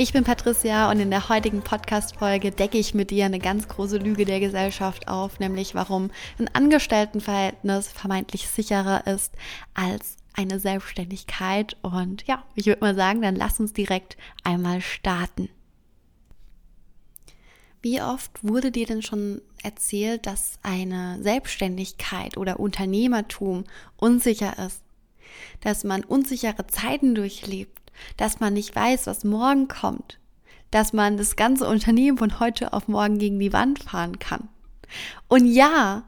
Ich 0.00 0.12
bin 0.12 0.22
Patricia 0.22 0.92
und 0.92 1.00
in 1.00 1.10
der 1.10 1.28
heutigen 1.28 1.60
Podcast-Folge 1.60 2.52
decke 2.52 2.78
ich 2.78 2.94
mit 2.94 3.10
dir 3.10 3.24
eine 3.24 3.40
ganz 3.40 3.66
große 3.66 3.98
Lüge 3.98 4.24
der 4.24 4.38
Gesellschaft 4.38 5.08
auf, 5.08 5.40
nämlich 5.40 5.74
warum 5.74 6.12
ein 6.38 6.46
Angestelltenverhältnis 6.54 7.88
vermeintlich 7.88 8.46
sicherer 8.46 9.08
ist 9.08 9.32
als 9.74 10.14
eine 10.34 10.60
Selbstständigkeit. 10.60 11.76
Und 11.82 12.24
ja, 12.28 12.44
ich 12.54 12.66
würde 12.66 12.80
mal 12.80 12.94
sagen, 12.94 13.22
dann 13.22 13.34
lass 13.34 13.58
uns 13.58 13.72
direkt 13.72 14.16
einmal 14.44 14.82
starten. 14.82 15.48
Wie 17.82 18.00
oft 18.00 18.30
wurde 18.44 18.70
dir 18.70 18.86
denn 18.86 19.02
schon 19.02 19.42
erzählt, 19.64 20.26
dass 20.26 20.60
eine 20.62 21.20
Selbstständigkeit 21.20 22.36
oder 22.36 22.60
Unternehmertum 22.60 23.64
unsicher 23.96 24.64
ist? 24.64 24.80
Dass 25.60 25.82
man 25.82 26.04
unsichere 26.04 26.68
Zeiten 26.68 27.16
durchlebt? 27.16 27.78
Dass 28.16 28.40
man 28.40 28.54
nicht 28.54 28.74
weiß, 28.74 29.06
was 29.06 29.24
morgen 29.24 29.68
kommt, 29.68 30.18
dass 30.70 30.92
man 30.92 31.16
das 31.16 31.36
ganze 31.36 31.68
Unternehmen 31.68 32.18
von 32.18 32.40
heute 32.40 32.72
auf 32.72 32.88
morgen 32.88 33.18
gegen 33.18 33.38
die 33.38 33.52
Wand 33.52 33.82
fahren 33.82 34.18
kann. 34.18 34.48
Und 35.28 35.46
ja, 35.46 36.04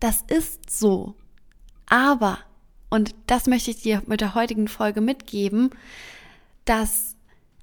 das 0.00 0.22
ist 0.28 0.70
so. 0.70 1.14
Aber, 1.86 2.38
und 2.90 3.14
das 3.26 3.46
möchte 3.46 3.70
ich 3.70 3.82
dir 3.82 4.02
mit 4.06 4.20
der 4.20 4.34
heutigen 4.34 4.68
Folge 4.68 5.00
mitgeben, 5.00 5.70
dass 6.64 7.16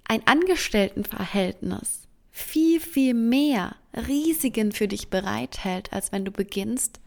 ein 0.05 0.25
Angestelltenverhältnis 0.25 2.07
viel, 2.31 2.79
viel 2.79 3.13
mehr 3.13 3.75
Risiken 3.93 4.71
für 4.71 4.87
dich 4.87 5.09
bereithält, 5.09 5.93
als 5.93 6.11
wenn 6.11 6.25
du 6.25 6.31
beginnst, 6.31 6.99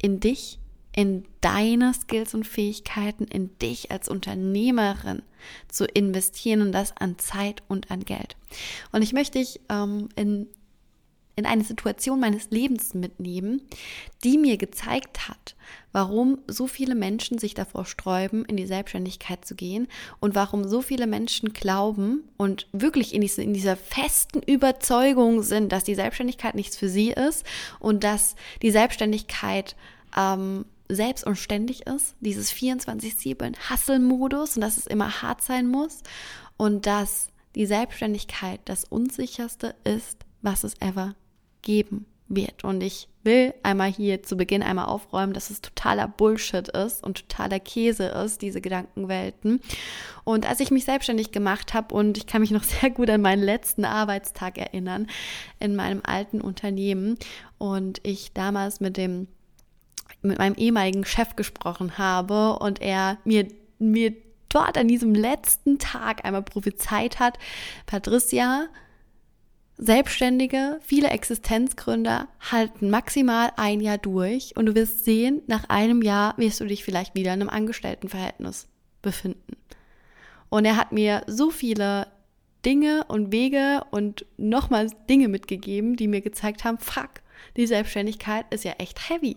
in 0.00 0.18
dich 0.18 0.58
in 0.94 1.24
deine 1.40 1.94
Skills 1.94 2.34
und 2.34 2.46
Fähigkeiten, 2.46 3.24
in 3.24 3.56
dich 3.58 3.90
als 3.90 4.08
Unternehmerin 4.08 5.22
zu 5.68 5.86
investieren 5.86 6.60
und 6.60 6.72
das 6.72 6.96
an 6.96 7.18
Zeit 7.18 7.62
und 7.68 7.90
an 7.90 8.00
Geld. 8.04 8.36
Und 8.92 9.02
ich 9.02 9.12
möchte 9.12 9.38
dich 9.38 9.60
ähm, 9.70 10.10
in, 10.16 10.48
in 11.34 11.46
eine 11.46 11.64
Situation 11.64 12.20
meines 12.20 12.50
Lebens 12.50 12.92
mitnehmen, 12.92 13.62
die 14.22 14.36
mir 14.36 14.58
gezeigt 14.58 15.28
hat, 15.28 15.56
warum 15.92 16.38
so 16.46 16.66
viele 16.66 16.94
Menschen 16.94 17.38
sich 17.38 17.54
davor 17.54 17.86
sträuben, 17.86 18.44
in 18.44 18.58
die 18.58 18.66
Selbstständigkeit 18.66 19.46
zu 19.46 19.54
gehen 19.54 19.88
und 20.20 20.34
warum 20.34 20.68
so 20.68 20.82
viele 20.82 21.06
Menschen 21.06 21.54
glauben 21.54 22.22
und 22.36 22.68
wirklich 22.72 23.14
in, 23.14 23.22
diese, 23.22 23.42
in 23.42 23.54
dieser 23.54 23.76
festen 23.76 24.42
Überzeugung 24.42 25.42
sind, 25.42 25.72
dass 25.72 25.84
die 25.84 25.94
Selbstständigkeit 25.94 26.54
nichts 26.54 26.76
für 26.76 26.90
sie 26.90 27.12
ist 27.12 27.46
und 27.80 28.04
dass 28.04 28.36
die 28.60 28.70
Selbstständigkeit 28.70 29.74
ähm, 30.14 30.66
selbst 30.94 31.24
und 31.24 31.36
ständig 31.36 31.86
ist, 31.86 32.14
dieses 32.20 32.52
24-7 32.52 33.54
Hustle-Modus 33.70 34.56
und 34.56 34.62
dass 34.62 34.78
es 34.78 34.86
immer 34.86 35.22
hart 35.22 35.42
sein 35.42 35.68
muss 35.68 36.02
und 36.56 36.86
dass 36.86 37.28
die 37.54 37.66
Selbstständigkeit 37.66 38.60
das 38.64 38.84
unsicherste 38.84 39.74
ist, 39.84 40.18
was 40.40 40.64
es 40.64 40.80
ever 40.80 41.14
geben 41.62 42.06
wird. 42.28 42.64
Und 42.64 42.82
ich 42.82 43.08
will 43.24 43.54
einmal 43.62 43.90
hier 43.90 44.22
zu 44.22 44.36
Beginn 44.36 44.62
einmal 44.62 44.86
aufräumen, 44.86 45.32
dass 45.32 45.50
es 45.50 45.60
totaler 45.60 46.08
Bullshit 46.08 46.68
ist 46.68 47.04
und 47.04 47.28
totaler 47.28 47.60
Käse 47.60 48.06
ist, 48.06 48.42
diese 48.42 48.60
Gedankenwelten. 48.60 49.60
Und 50.24 50.48
als 50.48 50.60
ich 50.60 50.70
mich 50.70 50.84
selbstständig 50.84 51.30
gemacht 51.30 51.74
habe 51.74 51.94
und 51.94 52.16
ich 52.16 52.26
kann 52.26 52.40
mich 52.40 52.50
noch 52.50 52.64
sehr 52.80 52.90
gut 52.90 53.10
an 53.10 53.20
meinen 53.20 53.42
letzten 53.42 53.84
Arbeitstag 53.84 54.58
erinnern 54.58 55.08
in 55.60 55.76
meinem 55.76 56.00
alten 56.04 56.40
Unternehmen 56.40 57.18
und 57.58 58.00
ich 58.02 58.32
damals 58.32 58.80
mit 58.80 58.96
dem 58.96 59.28
mit 60.20 60.38
meinem 60.38 60.54
ehemaligen 60.56 61.04
Chef 61.04 61.36
gesprochen 61.36 61.98
habe 61.98 62.58
und 62.58 62.80
er 62.80 63.18
mir, 63.24 63.48
mir 63.78 64.12
dort 64.48 64.76
an 64.76 64.88
diesem 64.88 65.14
letzten 65.14 65.78
Tag 65.78 66.24
einmal 66.24 66.42
prophezeit 66.42 67.18
hat, 67.18 67.38
Patricia, 67.86 68.68
Selbstständige, 69.78 70.78
viele 70.82 71.08
Existenzgründer 71.08 72.28
halten 72.52 72.90
maximal 72.90 73.52
ein 73.56 73.80
Jahr 73.80 73.98
durch 73.98 74.54
und 74.56 74.66
du 74.66 74.74
wirst 74.74 75.04
sehen, 75.04 75.42
nach 75.46 75.68
einem 75.68 76.02
Jahr 76.02 76.34
wirst 76.36 76.60
du 76.60 76.66
dich 76.66 76.84
vielleicht 76.84 77.14
wieder 77.14 77.32
in 77.32 77.40
einem 77.40 77.48
Angestelltenverhältnis 77.48 78.68
befinden. 79.00 79.56
Und 80.50 80.66
er 80.66 80.76
hat 80.76 80.92
mir 80.92 81.22
so 81.26 81.50
viele 81.50 82.06
Dinge 82.64 83.04
und 83.08 83.32
Wege 83.32 83.82
und 83.90 84.26
nochmals 84.36 84.94
Dinge 85.08 85.28
mitgegeben, 85.28 85.96
die 85.96 86.06
mir 86.06 86.20
gezeigt 86.20 86.64
haben, 86.64 86.78
fuck, 86.78 87.10
die 87.56 87.66
Selbstständigkeit 87.66 88.46
ist 88.50 88.64
ja 88.64 88.72
echt 88.78 89.08
heavy. 89.08 89.36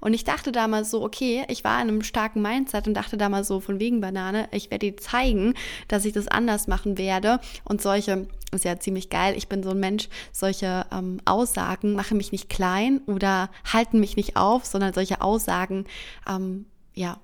Und 0.00 0.14
ich 0.14 0.24
dachte 0.24 0.52
damals 0.52 0.90
so, 0.90 1.02
okay, 1.02 1.44
ich 1.48 1.64
war 1.64 1.80
in 1.82 1.88
einem 1.88 2.02
starken 2.02 2.42
Mindset 2.42 2.86
und 2.86 2.94
dachte 2.94 3.16
damals 3.16 3.48
so 3.48 3.60
von 3.60 3.80
wegen 3.80 4.00
Banane, 4.00 4.48
ich 4.52 4.70
werde 4.70 4.90
dir 4.90 4.96
zeigen, 4.96 5.54
dass 5.88 6.04
ich 6.04 6.12
das 6.12 6.28
anders 6.28 6.66
machen 6.66 6.98
werde. 6.98 7.40
Und 7.64 7.82
solche, 7.82 8.26
ist 8.52 8.64
ja 8.64 8.78
ziemlich 8.78 9.10
geil, 9.10 9.34
ich 9.36 9.48
bin 9.48 9.62
so 9.62 9.70
ein 9.70 9.80
Mensch, 9.80 10.08
solche 10.32 10.86
ähm, 10.92 11.20
Aussagen 11.24 11.94
machen 11.94 12.16
mich 12.16 12.32
nicht 12.32 12.48
klein 12.48 13.00
oder 13.06 13.50
halten 13.70 14.00
mich 14.00 14.16
nicht 14.16 14.36
auf, 14.36 14.64
sondern 14.64 14.92
solche 14.92 15.20
Aussagen, 15.20 15.84
ähm, 16.28 16.66
ja, 16.94 17.18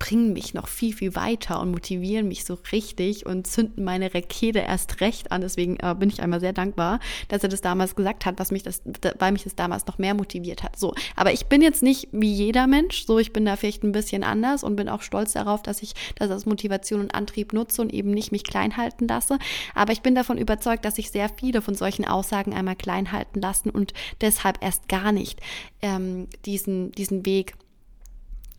bringen 0.00 0.32
mich 0.32 0.54
noch 0.54 0.66
viel, 0.66 0.94
viel 0.94 1.14
weiter 1.14 1.60
und 1.60 1.70
motivieren 1.70 2.26
mich 2.26 2.44
so 2.44 2.58
richtig 2.72 3.26
und 3.26 3.46
zünden 3.46 3.84
meine 3.84 4.12
Rakete 4.12 4.58
erst 4.60 5.02
recht 5.02 5.30
an. 5.30 5.42
Deswegen 5.42 5.76
äh, 5.76 5.94
bin 5.96 6.08
ich 6.08 6.22
einmal 6.22 6.40
sehr 6.40 6.54
dankbar, 6.54 7.00
dass 7.28 7.42
er 7.42 7.50
das 7.50 7.60
damals 7.60 7.94
gesagt 7.94 8.24
hat, 8.24 8.38
was 8.38 8.50
mich 8.50 8.62
das, 8.62 8.82
weil 9.18 9.30
mich 9.30 9.44
das 9.44 9.54
damals 9.54 9.86
noch 9.86 9.98
mehr 9.98 10.14
motiviert 10.14 10.62
hat. 10.62 10.78
So, 10.78 10.94
aber 11.16 11.32
ich 11.32 11.46
bin 11.46 11.60
jetzt 11.60 11.82
nicht 11.82 12.08
wie 12.12 12.32
jeder 12.32 12.66
Mensch, 12.66 13.04
so 13.04 13.18
ich 13.18 13.34
bin 13.34 13.44
da 13.44 13.56
vielleicht 13.56 13.84
ein 13.84 13.92
bisschen 13.92 14.24
anders 14.24 14.64
und 14.64 14.74
bin 14.74 14.88
auch 14.88 15.02
stolz 15.02 15.34
darauf, 15.34 15.62
dass 15.62 15.82
ich 15.82 15.92
das 16.16 16.30
als 16.30 16.46
Motivation 16.46 17.00
und 17.00 17.14
Antrieb 17.14 17.52
nutze 17.52 17.82
und 17.82 17.92
eben 17.92 18.10
nicht 18.10 18.32
mich 18.32 18.44
klein 18.44 18.78
halten 18.78 19.06
lasse. 19.06 19.38
Aber 19.74 19.92
ich 19.92 20.00
bin 20.00 20.14
davon 20.14 20.38
überzeugt, 20.38 20.86
dass 20.86 20.96
sich 20.96 21.10
sehr 21.10 21.28
viele 21.28 21.60
von 21.60 21.74
solchen 21.74 22.06
Aussagen 22.06 22.54
einmal 22.54 22.76
klein 22.76 23.12
halten 23.12 23.42
lassen 23.42 23.68
und 23.68 23.92
deshalb 24.22 24.62
erst 24.62 24.88
gar 24.88 25.12
nicht 25.12 25.40
ähm, 25.82 26.26
diesen, 26.46 26.90
diesen 26.92 27.26
Weg 27.26 27.52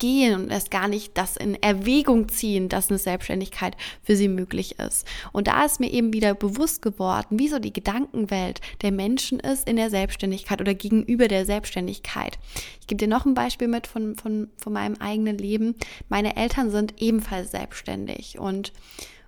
gehen 0.01 0.33
und 0.33 0.51
erst 0.51 0.71
gar 0.71 0.87
nicht 0.87 1.15
das 1.15 1.37
in 1.37 1.61
Erwägung 1.61 2.27
ziehen, 2.27 2.69
dass 2.69 2.89
eine 2.89 2.97
Selbstständigkeit 2.97 3.77
für 4.01 4.15
sie 4.15 4.27
möglich 4.27 4.79
ist. 4.79 5.05
Und 5.31 5.47
da 5.47 5.63
ist 5.63 5.79
mir 5.79 5.91
eben 5.91 6.11
wieder 6.11 6.33
bewusst 6.33 6.81
geworden, 6.81 7.37
wie 7.37 7.47
so 7.47 7.59
die 7.59 7.71
Gedankenwelt 7.71 8.61
der 8.81 8.91
Menschen 8.91 9.39
ist 9.39 9.69
in 9.69 9.75
der 9.75 9.91
Selbstständigkeit 9.91 10.59
oder 10.59 10.73
gegenüber 10.73 11.27
der 11.27 11.45
Selbstständigkeit. 11.45 12.39
Ich 12.79 12.87
gebe 12.87 12.97
dir 12.97 13.07
noch 13.07 13.27
ein 13.27 13.35
Beispiel 13.35 13.67
mit 13.67 13.85
von, 13.85 14.15
von, 14.15 14.49
von 14.57 14.73
meinem 14.73 14.95
eigenen 14.95 15.37
Leben. 15.37 15.75
Meine 16.09 16.35
Eltern 16.35 16.71
sind 16.71 16.99
ebenfalls 16.99 17.51
selbstständig 17.51 18.39
und 18.39 18.73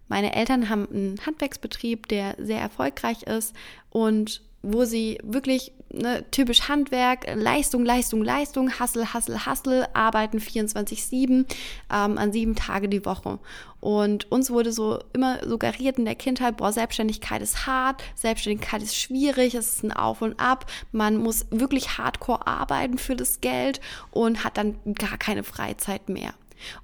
meine 0.08 0.36
Eltern 0.36 0.70
haben 0.70 0.88
einen 0.90 1.20
Handwerksbetrieb, 1.24 2.08
der 2.08 2.36
sehr 2.40 2.60
erfolgreich 2.60 3.24
ist 3.24 3.56
und 3.92 4.42
wo 4.64 4.86
sie 4.86 5.20
wirklich 5.24 5.74
ne, 5.92 6.26
typisch 6.32 6.70
Handwerk, 6.70 7.28
Leistung, 7.36 7.84
Leistung, 7.86 8.24
Leistung, 8.24 8.72
Hassel, 8.80 9.14
Hassel, 9.14 9.46
Hassel, 9.46 9.86
arbeiten 9.94 10.40
24-7 10.40 11.30
ähm, 11.32 11.46
an 11.90 12.32
sieben 12.32 12.56
Tage 12.56 12.88
die 12.88 13.06
Woche. 13.06 13.40
Und 13.82 14.32
uns 14.32 14.50
wurde 14.50 14.72
so 14.72 15.00
immer 15.12 15.46
suggeriert 15.46 16.00
in 16.00 16.06
der 16.06 16.16
Kindheit, 16.16 16.56
boah, 16.56 16.72
Selbstständigkeit 16.72 17.42
ist 17.42 17.68
hart, 17.68 18.02
Selbstständigkeit 18.16 18.82
ist 18.82 18.96
schwierig, 18.96 19.54
es 19.54 19.76
ist 19.76 19.84
ein 19.84 19.92
Auf 19.92 20.22
und 20.22 20.40
Ab, 20.40 20.66
man 20.94 21.18
muss 21.18 21.46
wirklich 21.52 21.98
hardcore 21.98 22.48
arbeiten 22.48 22.98
für 22.98 23.18
das 23.18 23.42
Geld 23.42 23.82
und 24.12 24.46
hat 24.46 24.58
dann 24.58 24.78
gar 24.96 25.18
keine 25.18 25.44
Freizeit 25.44 26.08
mehr. 26.08 26.34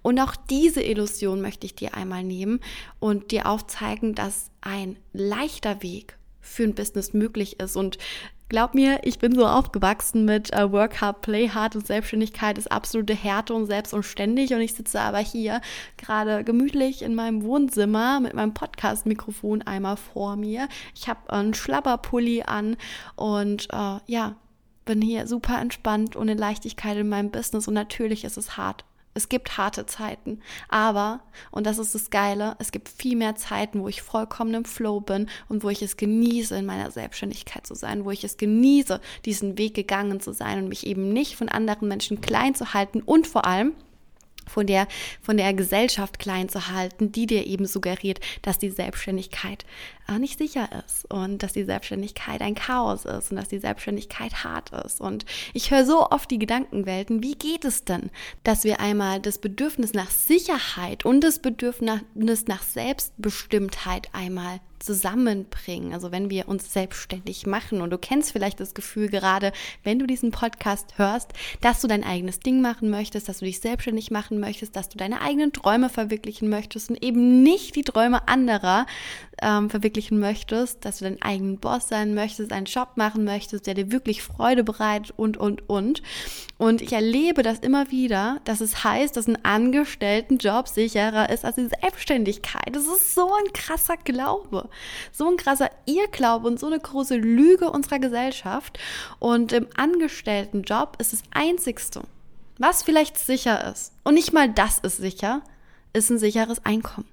Und 0.01 0.19
auch 0.19 0.35
diese 0.35 0.83
Illusion 0.83 1.39
möchte 1.39 1.65
ich 1.65 1.73
dir 1.73 1.93
einmal 1.93 2.25
nehmen 2.25 2.59
und 2.99 3.31
dir 3.31 3.47
aufzeigen, 3.47 4.13
dass 4.13 4.51
ein 4.59 4.97
leichter 5.13 5.81
Weg 5.81 6.18
für 6.49 6.63
ein 6.63 6.75
Business 6.75 7.13
möglich 7.13 7.59
ist. 7.59 7.75
Und 7.75 7.97
glaub 8.49 8.73
mir, 8.73 8.99
ich 9.03 9.19
bin 9.19 9.33
so 9.35 9.45
aufgewachsen 9.45 10.25
mit 10.25 10.51
uh, 10.53 10.71
Work 10.71 10.99
Hard, 11.01 11.21
Play 11.21 11.49
Hard 11.49 11.75
und 11.75 11.85
Selbstständigkeit 11.85 12.57
ist 12.57 12.71
absolute 12.71 13.13
Härte 13.13 13.53
und 13.53 13.67
selbst 13.67 13.93
und 13.93 14.05
ich 14.61 14.73
sitze 14.73 14.99
aber 14.99 15.19
hier 15.19 15.61
gerade 15.97 16.43
gemütlich 16.43 17.01
in 17.01 17.15
meinem 17.15 17.43
Wohnzimmer 17.43 18.19
mit 18.19 18.33
meinem 18.33 18.53
Podcast-Mikrofon 18.53 19.61
einmal 19.61 19.97
vor 19.97 20.35
mir. 20.35 20.67
Ich 20.95 21.07
habe 21.07 21.31
einen 21.31 21.53
Schlabberpulli 21.53 22.43
an 22.43 22.75
und 23.15 23.67
uh, 23.73 23.99
ja, 24.07 24.35
bin 24.85 25.01
hier 25.01 25.27
super 25.27 25.61
entspannt 25.61 26.15
und 26.15 26.29
in 26.29 26.37
Leichtigkeit 26.37 26.97
in 26.97 27.09
meinem 27.09 27.29
Business. 27.29 27.67
Und 27.67 27.75
natürlich 27.75 28.23
ist 28.23 28.37
es 28.37 28.57
hart 28.57 28.85
Es 29.13 29.27
gibt 29.27 29.57
harte 29.57 29.85
Zeiten, 29.85 30.39
aber, 30.69 31.21
und 31.51 31.65
das 31.65 31.79
ist 31.79 31.95
das 31.95 32.09
Geile, 32.09 32.55
es 32.59 32.71
gibt 32.71 32.89
viel 32.89 33.15
mehr 33.15 33.35
Zeiten, 33.35 33.81
wo 33.81 33.87
ich 33.87 34.01
vollkommen 34.01 34.53
im 34.53 34.65
Flow 34.65 35.01
bin 35.01 35.27
und 35.47 35.63
wo 35.63 35.69
ich 35.69 35.81
es 35.81 35.97
genieße, 35.97 36.55
in 36.55 36.65
meiner 36.65 36.91
Selbstständigkeit 36.91 37.65
zu 37.65 37.75
sein, 37.75 38.05
wo 38.05 38.11
ich 38.11 38.23
es 38.23 38.37
genieße, 38.37 39.01
diesen 39.25 39.57
Weg 39.57 39.73
gegangen 39.73 40.19
zu 40.19 40.31
sein 40.31 40.59
und 40.59 40.69
mich 40.69 40.85
eben 40.85 41.11
nicht 41.11 41.35
von 41.35 41.49
anderen 41.49 41.87
Menschen 41.87 42.21
klein 42.21 42.55
zu 42.55 42.73
halten 42.73 43.01
und 43.01 43.27
vor 43.27 43.45
allem, 43.45 43.73
von 44.49 44.67
der, 44.67 44.87
von 45.21 45.37
der 45.37 45.53
Gesellschaft 45.53 46.19
klein 46.19 46.49
zu 46.49 46.67
halten, 46.69 47.11
die 47.11 47.25
dir 47.25 47.45
eben 47.45 47.65
suggeriert, 47.65 48.19
dass 48.41 48.59
die 48.59 48.69
Selbstständigkeit 48.69 49.65
äh, 50.07 50.19
nicht 50.19 50.37
sicher 50.37 50.69
ist 50.85 51.05
und 51.11 51.43
dass 51.43 51.53
die 51.53 51.63
Selbstständigkeit 51.63 52.41
ein 52.41 52.55
Chaos 52.55 53.05
ist 53.05 53.31
und 53.31 53.37
dass 53.37 53.49
die 53.49 53.59
Selbstständigkeit 53.59 54.43
hart 54.43 54.71
ist. 54.85 55.01
Und 55.01 55.25
ich 55.53 55.71
höre 55.71 55.85
so 55.85 56.09
oft 56.09 56.29
die 56.31 56.39
Gedankenwelten, 56.39 57.23
wie 57.23 57.35
geht 57.35 57.65
es 57.65 57.85
denn, 57.85 58.09
dass 58.43 58.63
wir 58.63 58.79
einmal 58.79 59.19
das 59.19 59.37
Bedürfnis 59.37 59.93
nach 59.93 60.09
Sicherheit 60.09 61.05
und 61.05 61.21
das 61.21 61.39
Bedürfnis 61.39 62.01
nach 62.47 62.63
Selbstbestimmtheit 62.63 64.09
einmal 64.13 64.59
zusammenbringen. 64.79 65.93
Also 65.93 66.11
wenn 66.11 66.29
wir 66.29 66.47
uns 66.47 66.73
selbstständig 66.73 67.45
machen 67.45 67.81
und 67.81 67.89
du 67.89 67.97
kennst 67.97 68.31
vielleicht 68.31 68.59
das 68.59 68.73
Gefühl 68.73 69.09
gerade, 69.09 69.51
wenn 69.83 69.99
du 69.99 70.07
diesen 70.07 70.31
Podcast 70.31 70.97
hörst, 70.97 71.33
dass 71.61 71.81
du 71.81 71.87
dein 71.87 72.03
eigenes 72.03 72.39
Ding 72.39 72.61
machen 72.61 72.89
möchtest, 72.89 73.29
dass 73.29 73.39
du 73.39 73.45
dich 73.45 73.59
selbstständig 73.59 74.11
machen 74.11 74.39
möchtest, 74.39 74.75
dass 74.75 74.89
du 74.89 74.97
deine 74.97 75.21
eigenen 75.21 75.53
Träume 75.53 75.89
verwirklichen 75.89 76.49
möchtest 76.49 76.89
und 76.89 77.03
eben 77.03 77.43
nicht 77.43 77.75
die 77.75 77.83
Träume 77.83 78.27
anderer 78.27 78.85
ähm, 79.41 79.69
verwirklichen 79.69 80.19
möchtest, 80.19 80.85
dass 80.85 80.99
du 80.99 81.05
dein 81.05 81.21
eigenen 81.21 81.59
Boss 81.59 81.87
sein 81.87 82.13
möchtest, 82.13 82.51
einen 82.51 82.65
Job 82.65 82.89
machen 82.95 83.23
möchtest, 83.23 83.67
der 83.67 83.73
dir 83.73 83.91
wirklich 83.91 84.21
Freude 84.23 84.63
bereitet 84.63 85.13
und, 85.17 85.37
und, 85.37 85.67
und. 85.69 86.01
Und 86.57 86.81
ich 86.81 86.91
erlebe 86.91 87.41
das 87.41 87.59
immer 87.59 87.89
wieder, 87.89 88.41
dass 88.43 88.59
es 88.59 88.83
heißt, 88.83 89.15
dass 89.15 89.27
ein 89.27 89.43
Angestelltenjob 89.45 90.67
sicherer 90.67 91.29
ist 91.29 91.45
als 91.45 91.55
die 91.55 91.69
Selbstständigkeit. 91.81 92.75
Das 92.75 92.83
ist 92.83 93.15
so 93.15 93.31
ein 93.33 93.53
krasser 93.53 93.95
Glaube 93.97 94.68
so 95.11 95.27
ein 95.29 95.37
krasser 95.37 95.69
Irrglaube 95.85 96.47
und 96.47 96.59
so 96.59 96.67
eine 96.67 96.79
große 96.79 97.15
Lüge 97.15 97.71
unserer 97.71 97.99
Gesellschaft. 97.99 98.79
Und 99.19 99.51
im 99.51 99.67
Angestelltenjob 99.75 100.97
ist 100.99 101.13
das 101.13 101.23
Einzigste, 101.31 102.03
was 102.57 102.83
vielleicht 102.83 103.17
sicher 103.17 103.71
ist, 103.71 103.93
und 104.03 104.13
nicht 104.15 104.33
mal 104.33 104.49
das 104.49 104.79
ist 104.79 104.97
sicher, 104.97 105.41
ist 105.93 106.09
ein 106.09 106.19
sicheres 106.19 106.65
Einkommen. 106.65 107.07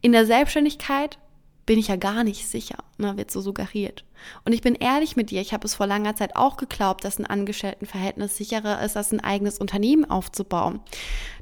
In 0.00 0.12
der 0.12 0.26
Selbstständigkeit 0.26 1.18
bin 1.66 1.78
ich 1.78 1.88
ja 1.88 1.96
gar 1.96 2.24
nicht 2.24 2.48
sicher, 2.48 2.78
ne, 2.96 3.16
wird 3.16 3.30
so 3.30 3.40
suggeriert. 3.40 4.04
Und 4.44 4.52
ich 4.52 4.60
bin 4.60 4.74
ehrlich 4.74 5.16
mit 5.16 5.30
dir, 5.30 5.40
ich 5.40 5.52
habe 5.52 5.66
es 5.66 5.74
vor 5.74 5.86
langer 5.86 6.16
Zeit 6.16 6.36
auch 6.36 6.56
geglaubt, 6.56 7.04
dass 7.04 7.18
ein 7.18 7.26
Angestelltenverhältnis 7.26 8.36
sicherer 8.36 8.82
ist, 8.82 8.96
als 8.96 9.12
ein 9.12 9.20
eigenes 9.20 9.58
Unternehmen 9.58 10.08
aufzubauen. 10.08 10.80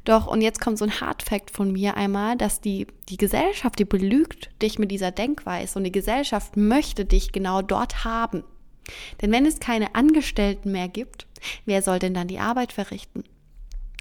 Doch, 0.04 0.26
und 0.26 0.42
jetzt 0.42 0.60
kommt 0.60 0.78
so 0.78 0.84
ein 0.84 1.00
Hardfact 1.00 1.50
von 1.50 1.72
mir 1.72 1.96
einmal, 1.96 2.36
dass 2.36 2.60
die, 2.60 2.86
die 3.08 3.16
Gesellschaft, 3.16 3.78
die 3.78 3.84
belügt 3.84 4.50
dich 4.60 4.78
mit 4.78 4.90
dieser 4.90 5.10
Denkweise 5.10 5.78
und 5.78 5.84
die 5.84 5.92
Gesellschaft 5.92 6.56
möchte 6.56 7.04
dich 7.04 7.32
genau 7.32 7.62
dort 7.62 8.04
haben. 8.04 8.44
Denn 9.22 9.32
wenn 9.32 9.46
es 9.46 9.60
keine 9.60 9.94
Angestellten 9.94 10.72
mehr 10.72 10.88
gibt, 10.88 11.26
wer 11.64 11.82
soll 11.82 11.98
denn 11.98 12.14
dann 12.14 12.28
die 12.28 12.38
Arbeit 12.38 12.72
verrichten? 12.72 13.24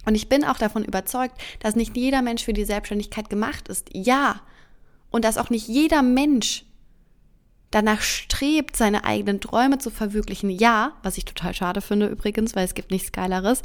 Und 0.05 0.15
ich 0.15 0.27
bin 0.27 0.43
auch 0.43 0.57
davon 0.57 0.83
überzeugt, 0.83 1.41
dass 1.59 1.75
nicht 1.75 1.95
jeder 1.95 2.21
Mensch 2.21 2.43
für 2.43 2.53
die 2.53 2.65
Selbstständigkeit 2.65 3.29
gemacht 3.29 3.69
ist. 3.69 3.89
Ja, 3.93 4.41
und 5.11 5.23
dass 5.23 5.37
auch 5.37 5.49
nicht 5.49 5.67
jeder 5.67 6.01
Mensch 6.01 6.65
danach 7.73 8.01
strebt, 8.01 8.77
seine 8.77 9.03
eigenen 9.03 9.41
Träume 9.41 9.79
zu 9.79 9.89
verwirklichen. 9.89 10.49
Ja, 10.49 10.93
was 11.01 11.17
ich 11.17 11.25
total 11.25 11.53
schade 11.53 11.81
finde 11.81 12.07
übrigens, 12.07 12.55
weil 12.55 12.65
es 12.65 12.75
gibt 12.75 12.91
nichts 12.91 13.11
Geileres. 13.11 13.63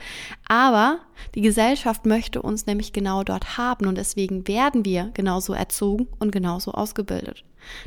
Aber 0.49 1.01
die 1.35 1.43
Gesellschaft 1.43 2.07
möchte 2.07 2.41
uns 2.41 2.67
nämlich 2.67 2.93
genau 2.93 3.23
dort 3.23 3.59
haben 3.59 3.87
und 3.87 3.97
deswegen 3.97 4.49
werden 4.49 4.85
wir 4.85 5.11
genauso 5.15 5.53
erzogen 5.53 6.09
und 6.19 6.33
genauso 6.33 6.73
ausgebildet. 6.73 7.45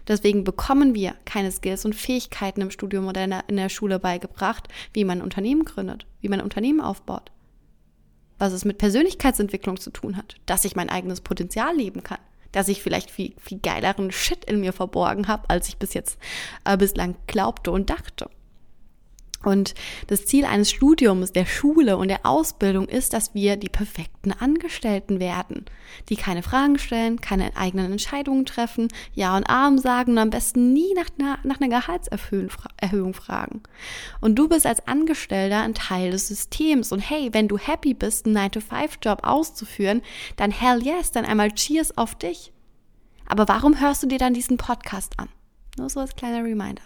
Deswegen 0.08 0.44
bekommen 0.44 0.94
wir 0.94 1.16
keine 1.26 1.52
Skills 1.52 1.86
und 1.86 1.96
Fähigkeiten 1.96 2.62
im 2.62 2.72
Studium 2.72 3.08
oder 3.08 3.24
in 3.48 3.56
der 3.56 3.70
Schule 3.70 4.00
beigebracht, 4.00 4.68
wie 4.94 5.06
man 5.06 5.20
ein 5.20 5.24
Unternehmen 5.24 5.66
gründet, 5.66 6.06
wie 6.20 6.30
man 6.30 6.40
ein 6.40 6.44
Unternehmen 6.44 6.82
aufbaut. 6.82 7.32
Was 8.38 8.54
es 8.54 8.66
mit 8.66 8.78
Persönlichkeitsentwicklung 8.78 9.80
zu 9.80 9.92
tun 9.92 10.18
hat, 10.18 10.36
dass 10.46 10.66
ich 10.66 10.76
mein 10.76 10.90
eigenes 10.90 11.22
Potenzial 11.22 11.76
leben 11.76 12.04
kann 12.04 12.20
dass 12.52 12.68
ich 12.68 12.82
vielleicht 12.82 13.12
viel, 13.12 13.34
viel 13.40 13.60
geileren 13.60 14.12
Shit 14.12 14.46
in 14.46 14.60
mir 14.60 14.74
verborgen 14.74 15.28
habe, 15.28 15.50
als 15.50 15.68
ich 15.68 15.78
bis 15.78 15.94
jetzt 15.94 16.20
äh, 16.66 16.78
bislang 16.78 17.16
glaubte 17.28 17.72
und 17.72 17.90
dachte. 17.90 18.30
Und 19.44 19.74
das 20.08 20.26
Ziel 20.26 20.46
eines 20.46 20.70
Studiums, 20.70 21.32
der 21.32 21.46
Schule 21.46 21.98
und 21.98 22.10
der 22.10 22.26
Ausbildung 22.26 22.88
ist, 22.88 23.14
dass 23.14 23.34
wir 23.34 23.58
die 23.58 23.70
perfekten 23.70 24.32
Angestellten 24.32 25.20
werden, 25.20 25.66
die 26.10 26.16
keine 26.16 26.44
Fragen 26.44 26.78
stellen, 26.78 27.22
keine 27.22 27.56
eigenen 27.56 27.92
Entscheidungen 27.92 28.46
treffen, 28.46 28.88
Ja 29.14 29.36
und 29.36 29.50
Arm 29.50 29.78
sagen 29.78 30.14
und 30.14 30.18
am 30.20 30.30
besten 30.30 30.74
nie 30.74 30.94
nach 30.94 31.10
einer, 31.20 31.40
nach 31.44 31.60
einer 31.60 31.70
Gehaltserhöhung 31.70 33.14
fragen. 33.14 33.64
Und 34.20 34.36
du 34.36 34.48
bist 34.48 34.66
als 34.66 34.88
Angestellter 34.88 35.62
ein 35.62 35.74
Teil 35.74 36.12
des 36.12 36.28
Systems 36.28 36.92
und 36.92 37.00
hey, 37.00 37.30
wenn 37.32 37.48
du 37.48 37.58
happy 37.58 37.94
bist, 37.94 38.26
einen 38.26 38.38
9-to-5-Job 38.38 39.22
auszuführen, 39.24 40.02
dann 40.36 40.52
hell 40.52 40.84
yes, 40.84 41.12
dann 41.12 41.26
einmal 41.26 41.52
Cheers 41.52 41.98
auf 41.98 42.16
dich. 42.16 42.54
Aber 43.26 43.48
warum 43.48 43.80
hörst 43.80 44.04
du 44.04 44.08
dir 44.08 44.20
dann 44.20 44.34
diesen 44.34 44.58
Podcast 44.58 45.18
an? 45.18 45.30
Nur 45.78 45.90
so 45.90 46.00
als 46.02 46.16
kleiner 46.16 46.44
Reminder. 46.44 46.82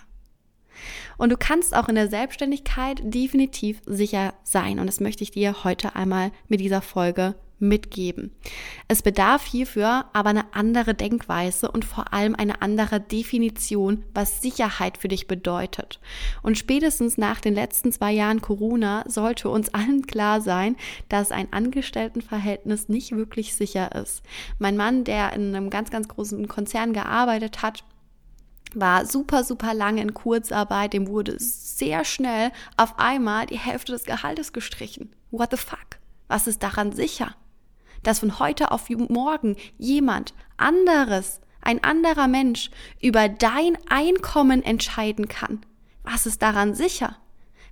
Und 1.17 1.31
du 1.31 1.37
kannst 1.37 1.75
auch 1.75 1.89
in 1.89 1.95
der 1.95 2.09
Selbstständigkeit 2.09 3.01
definitiv 3.03 3.81
sicher 3.85 4.33
sein. 4.43 4.79
Und 4.79 4.87
das 4.87 4.99
möchte 4.99 5.23
ich 5.23 5.31
dir 5.31 5.63
heute 5.63 5.95
einmal 5.95 6.31
mit 6.47 6.59
dieser 6.59 6.81
Folge 6.81 7.35
mitgeben. 7.59 8.31
Es 8.87 9.01
bedarf 9.01 9.45
hierfür 9.45 10.05
aber 10.13 10.29
eine 10.29 10.53
andere 10.53 10.93
Denkweise 10.93 11.71
und 11.71 11.85
vor 11.85 12.13
allem 12.13 12.35
eine 12.35 12.61
andere 12.61 12.99
Definition, 12.99 14.03
was 14.13 14.41
Sicherheit 14.41 14.97
für 14.97 15.07
dich 15.07 15.27
bedeutet. 15.27 15.99
Und 16.41 16.57
spätestens 16.57 17.17
nach 17.17 17.39
den 17.39 17.55
letzten 17.55 17.91
zwei 17.91 18.11
Jahren 18.11 18.41
Corona 18.41 19.03
sollte 19.07 19.49
uns 19.49 19.73
allen 19.73 20.05
klar 20.05 20.41
sein, 20.41 20.75
dass 21.09 21.31
ein 21.31 21.51
Angestelltenverhältnis 21.51 22.89
nicht 22.89 23.15
wirklich 23.15 23.55
sicher 23.55 23.95
ist. 23.95 24.23
Mein 24.59 24.77
Mann, 24.77 25.03
der 25.03 25.33
in 25.33 25.55
einem 25.55 25.69
ganz, 25.69 25.89
ganz 25.89 26.07
großen 26.07 26.47
Konzern 26.47 26.93
gearbeitet 26.93 27.61
hat, 27.61 27.83
war 28.79 29.05
super, 29.05 29.43
super 29.43 29.73
lange 29.73 30.01
in 30.01 30.13
Kurzarbeit, 30.13 30.93
dem 30.93 31.07
wurde 31.07 31.35
sehr 31.39 32.05
schnell 32.05 32.51
auf 32.77 32.99
einmal 32.99 33.45
die 33.45 33.59
Hälfte 33.59 33.91
des 33.91 34.05
Gehaltes 34.05 34.53
gestrichen. 34.53 35.13
What 35.31 35.51
the 35.51 35.57
fuck? 35.57 35.99
Was 36.27 36.47
ist 36.47 36.63
daran 36.63 36.91
sicher? 36.91 37.35
Dass 38.03 38.19
von 38.19 38.39
heute 38.39 38.71
auf 38.71 38.89
morgen 38.89 39.55
jemand 39.77 40.33
anderes, 40.57 41.41
ein 41.61 41.83
anderer 41.83 42.27
Mensch 42.27 42.69
über 43.01 43.27
dein 43.27 43.77
Einkommen 43.89 44.63
entscheiden 44.63 45.27
kann. 45.27 45.65
Was 46.03 46.25
ist 46.25 46.41
daran 46.41 46.75
sicher? 46.75 47.17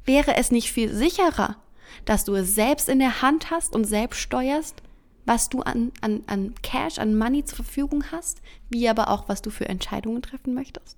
Wäre 0.06 0.36
es 0.36 0.52
nicht 0.52 0.72
viel 0.72 0.94
sicherer, 0.94 1.58
dass 2.06 2.26
du 2.26 2.36
es 2.36 2.56
selbst 2.56 2.90
in 2.90 3.00
der 3.00 3.22
Hand 3.22 3.52
hast 3.52 3.76
und 3.76 3.86
selbst 3.86 4.20
steuerst, 4.20 4.82
was 5.26 5.50
du 5.50 5.62
an, 5.62 5.92
an, 6.02 6.24
an 6.28 6.54
Cash, 6.62 7.00
an 7.00 7.18
Money 7.18 7.46
zur 7.46 7.58
Verfügung 7.58 8.04
hast, 8.12 8.42
wie 8.70 8.90
aber 8.90 9.10
auch, 9.10 9.30
was 9.30 9.42
du 9.42 9.50
für 9.50 9.70
Entscheidungen 9.70 10.22
treffen 10.22 10.54
möchtest, 10.54 10.98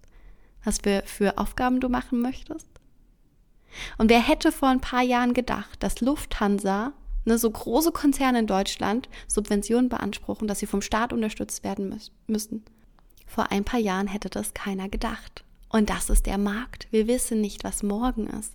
was 0.65 0.79
für, 0.83 1.03
für 1.05 1.37
Aufgaben 1.37 1.79
du 1.79 1.89
machen 1.89 2.21
möchtest. 2.21 2.67
Und 3.97 4.09
wer 4.09 4.19
hätte 4.19 4.51
vor 4.51 4.69
ein 4.69 4.81
paar 4.81 5.01
Jahren 5.01 5.33
gedacht, 5.33 5.81
dass 5.83 6.01
Lufthansa, 6.01 6.93
ne, 7.25 7.37
so 7.37 7.49
große 7.49 7.91
Konzerne 7.91 8.39
in 8.39 8.47
Deutschland, 8.47 9.09
Subventionen 9.27 9.89
beanspruchen, 9.89 10.47
dass 10.47 10.59
sie 10.59 10.65
vom 10.65 10.81
Staat 10.81 11.13
unterstützt 11.13 11.63
werden 11.63 11.89
mü 11.89 11.97
müssen? 12.27 12.63
Vor 13.25 13.51
ein 13.51 13.63
paar 13.63 13.79
Jahren 13.79 14.07
hätte 14.07 14.29
das 14.29 14.53
keiner 14.53 14.89
gedacht. 14.89 15.43
Und 15.69 15.89
das 15.89 16.09
ist 16.09 16.25
der 16.25 16.37
Markt. 16.37 16.87
Wir 16.91 17.07
wissen 17.07 17.41
nicht, 17.41 17.63
was 17.63 17.83
morgen 17.83 18.27
ist. 18.27 18.53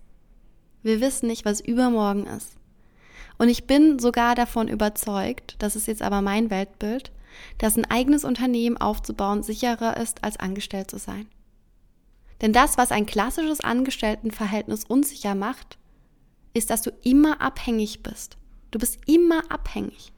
Wir 0.82 1.00
wissen 1.00 1.26
nicht, 1.26 1.44
was 1.44 1.60
übermorgen 1.60 2.26
ist. 2.26 2.56
Und 3.36 3.48
ich 3.48 3.66
bin 3.66 3.98
sogar 3.98 4.34
davon 4.34 4.68
überzeugt, 4.68 5.56
das 5.58 5.76
ist 5.76 5.86
jetzt 5.86 6.02
aber 6.02 6.22
mein 6.22 6.50
Weltbild, 6.50 7.10
dass 7.58 7.76
ein 7.76 7.84
eigenes 7.90 8.24
Unternehmen 8.24 8.76
aufzubauen 8.76 9.42
sicherer 9.42 9.96
ist, 9.96 10.24
als 10.24 10.38
angestellt 10.38 10.90
zu 10.90 10.98
sein. 10.98 11.26
Denn 12.40 12.52
das, 12.52 12.78
was 12.78 12.92
ein 12.92 13.06
klassisches 13.06 13.60
Angestelltenverhältnis 13.60 14.84
unsicher 14.84 15.34
macht, 15.34 15.78
ist, 16.54 16.70
dass 16.70 16.82
du 16.82 16.90
immer 17.02 17.40
abhängig 17.40 18.02
bist. 18.02 18.36
Du 18.70 18.78
bist 18.78 18.98
immer 19.06 19.50
abhängig. 19.50 20.12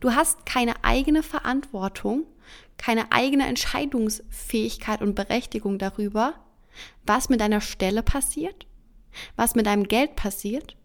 Du 0.00 0.12
hast 0.14 0.46
keine 0.46 0.84
eigene 0.84 1.22
Verantwortung, 1.22 2.24
keine 2.76 3.10
eigene 3.10 3.46
Entscheidungsfähigkeit 3.46 5.02
und 5.02 5.14
Berechtigung 5.14 5.78
darüber, 5.78 6.34
was 7.04 7.28
mit 7.28 7.40
deiner 7.40 7.60
Stelle 7.60 8.02
passiert, 8.02 8.66
was 9.34 9.56
mit 9.56 9.66
deinem 9.66 9.84
Geld 9.84 10.14
passiert 10.14 10.76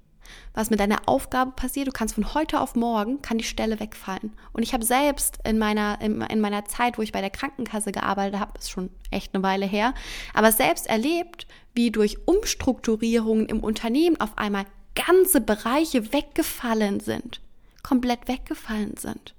was 0.54 0.70
mit 0.70 0.80
deiner 0.80 1.02
Aufgabe 1.08 1.52
passiert. 1.52 1.88
Du 1.88 1.92
kannst 1.92 2.16
von 2.16 2.34
heute 2.34 2.60
auf 2.60 2.76
morgen, 2.76 3.22
kann 3.22 3.38
die 3.38 3.44
Stelle 3.44 3.80
wegfallen. 3.80 4.34
Und 4.52 4.64
ich 4.64 4.74
habe 4.74 4.86
selbst 4.86 5.40
in 5.44 5.58
meiner, 5.58 6.00
in, 6.02 6.22
in, 6.22 6.42
meiner 6.42 6.66
Zeit, 6.66 6.98
wo 6.98 7.02
ich 7.02 7.12
bei 7.12 7.22
der 7.22 7.30
Krankenkasse 7.30 7.92
gearbeitet 7.92 8.40
habe, 8.40 8.58
ist 8.58 8.70
schon 8.70 8.90
echt 9.12 9.34
eine 9.34 9.44
Weile 9.44 9.66
her, 9.66 9.94
aber 10.34 10.52
selbst 10.52 10.88
erlebt, 10.88 11.48
wie 11.74 11.92
durch 11.92 12.18
Umstrukturierungen 12.28 13.48
im 13.48 13.60
Unternehmen 13.62 14.20
auf 14.20 14.38
einmal 14.38 14.66
ganze 14.96 15.42
Bereiche 15.42 16.14
weggefallen 16.14 17.00
sind. 17.00 17.42
komplett 17.82 18.30
weggefallen 18.30 18.96
sind. 18.96 19.36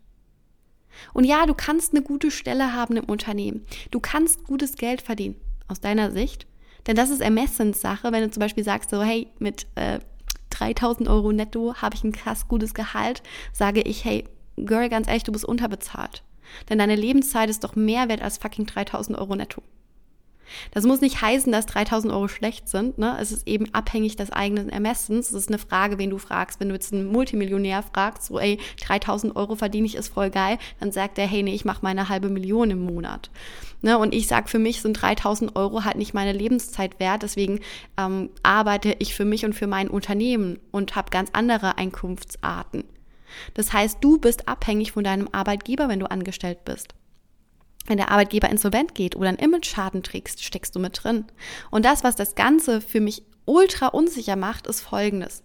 Und 1.12 1.24
ja, 1.24 1.46
du 1.46 1.54
kannst 1.54 1.92
eine 1.94 2.02
gute 2.02 2.30
Stelle 2.30 2.74
haben 2.74 2.96
im 2.96 3.04
Unternehmen. 3.04 3.64
Du 3.90 4.00
kannst 4.00 4.44
gutes 4.44 4.76
Geld 4.76 5.00
verdienen, 5.00 5.36
aus 5.66 5.80
deiner 5.80 6.10
Sicht. 6.10 6.46
Denn 6.86 6.96
das 6.96 7.10
ist 7.10 7.20
Ermessenssache, 7.20 8.12
wenn 8.12 8.22
du 8.22 8.30
zum 8.30 8.40
Beispiel 8.40 8.64
sagst, 8.64 8.90
so, 8.90 9.02
hey, 9.02 9.28
mit 9.38 9.66
äh, 9.76 10.00
3000 10.58 11.08
Euro 11.08 11.32
netto 11.32 11.74
habe 11.74 11.94
ich 11.94 12.04
ein 12.04 12.12
krass 12.12 12.48
gutes 12.48 12.74
Gehalt, 12.74 13.22
sage 13.52 13.82
ich, 13.82 14.04
hey, 14.04 14.24
Girl, 14.56 14.88
ganz 14.88 15.08
ehrlich, 15.08 15.24
du 15.24 15.32
bist 15.32 15.44
unterbezahlt. 15.44 16.22
Denn 16.68 16.78
deine 16.78 16.94
Lebenszeit 16.94 17.50
ist 17.50 17.64
doch 17.64 17.74
mehr 17.74 18.08
wert 18.08 18.22
als 18.22 18.38
fucking 18.38 18.66
3000 18.66 19.18
Euro 19.18 19.34
netto. 19.34 19.62
Das 20.72 20.84
muss 20.84 21.00
nicht 21.00 21.20
heißen, 21.20 21.52
dass 21.52 21.66
3000 21.66 22.12
Euro 22.12 22.28
schlecht 22.28 22.68
sind. 22.68 22.98
Ne? 22.98 23.16
Es 23.20 23.32
ist 23.32 23.46
eben 23.46 23.72
abhängig 23.74 24.16
des 24.16 24.30
eigenen 24.30 24.68
Ermessens. 24.68 25.28
Es 25.28 25.34
ist 25.34 25.48
eine 25.48 25.58
Frage, 25.58 25.98
wen 25.98 26.10
du 26.10 26.18
fragst. 26.18 26.60
Wenn 26.60 26.68
du 26.68 26.74
jetzt 26.74 26.92
einen 26.92 27.06
Multimillionär 27.06 27.82
fragst, 27.82 28.26
so, 28.26 28.38
ey, 28.38 28.58
3000 28.86 29.36
Euro 29.36 29.54
verdiene 29.54 29.86
ich, 29.86 29.94
ist 29.94 30.08
voll 30.08 30.30
geil, 30.30 30.58
dann 30.80 30.92
sagt 30.92 31.18
er, 31.18 31.26
hey, 31.26 31.42
nee, 31.42 31.54
ich 31.54 31.64
mache 31.64 31.80
meine 31.82 32.08
halbe 32.08 32.28
Million 32.28 32.70
im 32.70 32.84
Monat. 32.84 33.30
Ne? 33.82 33.98
Und 33.98 34.14
ich 34.14 34.26
sage, 34.26 34.48
für 34.48 34.58
mich 34.58 34.82
sind 34.82 34.94
3000 34.94 35.56
Euro 35.56 35.84
halt 35.84 35.96
nicht 35.96 36.14
meine 36.14 36.32
Lebenszeit 36.32 37.00
wert. 37.00 37.22
Deswegen 37.22 37.60
ähm, 37.98 38.30
arbeite 38.42 38.96
ich 38.98 39.14
für 39.14 39.24
mich 39.24 39.44
und 39.44 39.54
für 39.54 39.66
mein 39.66 39.88
Unternehmen 39.88 40.58
und 40.70 40.96
habe 40.96 41.10
ganz 41.10 41.30
andere 41.32 41.78
Einkunftsarten. 41.78 42.84
Das 43.54 43.72
heißt, 43.72 43.98
du 44.00 44.18
bist 44.18 44.48
abhängig 44.48 44.92
von 44.92 45.02
deinem 45.02 45.28
Arbeitgeber, 45.32 45.88
wenn 45.88 45.98
du 45.98 46.10
angestellt 46.10 46.64
bist 46.64 46.94
wenn 47.86 47.98
der 47.98 48.10
Arbeitgeber 48.10 48.48
insolvent 48.48 48.94
geht 48.94 49.16
oder 49.16 49.28
einen 49.28 49.38
Image-Schaden 49.38 50.02
trägst, 50.02 50.42
steckst 50.42 50.74
du 50.74 50.80
mit 50.80 51.02
drin. 51.02 51.26
Und 51.70 51.84
das, 51.84 52.04
was 52.04 52.16
das 52.16 52.34
Ganze 52.34 52.80
für 52.80 53.00
mich 53.00 53.22
ultra 53.46 53.88
unsicher 53.88 54.36
macht, 54.36 54.66
ist 54.66 54.80
folgendes. 54.80 55.42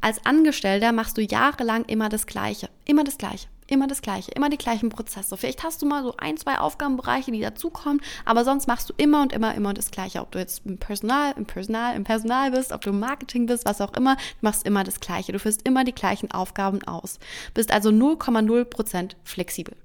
Als 0.00 0.24
Angestellter 0.24 0.92
machst 0.92 1.16
du 1.16 1.22
jahrelang 1.22 1.84
immer 1.84 2.08
das 2.08 2.26
Gleiche, 2.26 2.68
immer 2.84 3.02
das 3.02 3.18
Gleiche, 3.18 3.48
immer 3.66 3.88
das 3.88 4.02
Gleiche, 4.02 4.30
immer 4.32 4.48
die 4.48 4.58
gleichen 4.58 4.90
Prozesse. 4.90 5.36
Vielleicht 5.36 5.64
hast 5.64 5.82
du 5.82 5.86
mal 5.86 6.02
so 6.04 6.14
ein, 6.18 6.36
zwei 6.36 6.58
Aufgabenbereiche, 6.58 7.32
die 7.32 7.40
dazukommen, 7.40 8.00
aber 8.24 8.44
sonst 8.44 8.68
machst 8.68 8.88
du 8.90 8.94
immer 8.96 9.22
und 9.22 9.32
immer, 9.32 9.54
immer 9.54 9.74
das 9.74 9.90
Gleiche. 9.90 10.20
Ob 10.20 10.30
du 10.30 10.38
jetzt 10.38 10.62
im 10.64 10.78
Personal, 10.78 11.34
im 11.36 11.46
Personal, 11.46 11.96
im 11.96 12.04
Personal 12.04 12.52
bist, 12.52 12.72
ob 12.72 12.82
du 12.82 12.90
im 12.90 13.00
Marketing 13.00 13.46
bist, 13.46 13.64
was 13.64 13.80
auch 13.80 13.94
immer, 13.94 14.16
du 14.16 14.22
machst 14.42 14.66
immer 14.66 14.84
das 14.84 15.00
Gleiche. 15.00 15.32
Du 15.32 15.38
führst 15.38 15.66
immer 15.66 15.84
die 15.84 15.94
gleichen 15.94 16.30
Aufgaben 16.30 16.82
aus. 16.84 17.18
Bist 17.54 17.72
also 17.72 17.90
0,0 17.90 18.64
Prozent 18.64 19.16
flexibel 19.24 19.76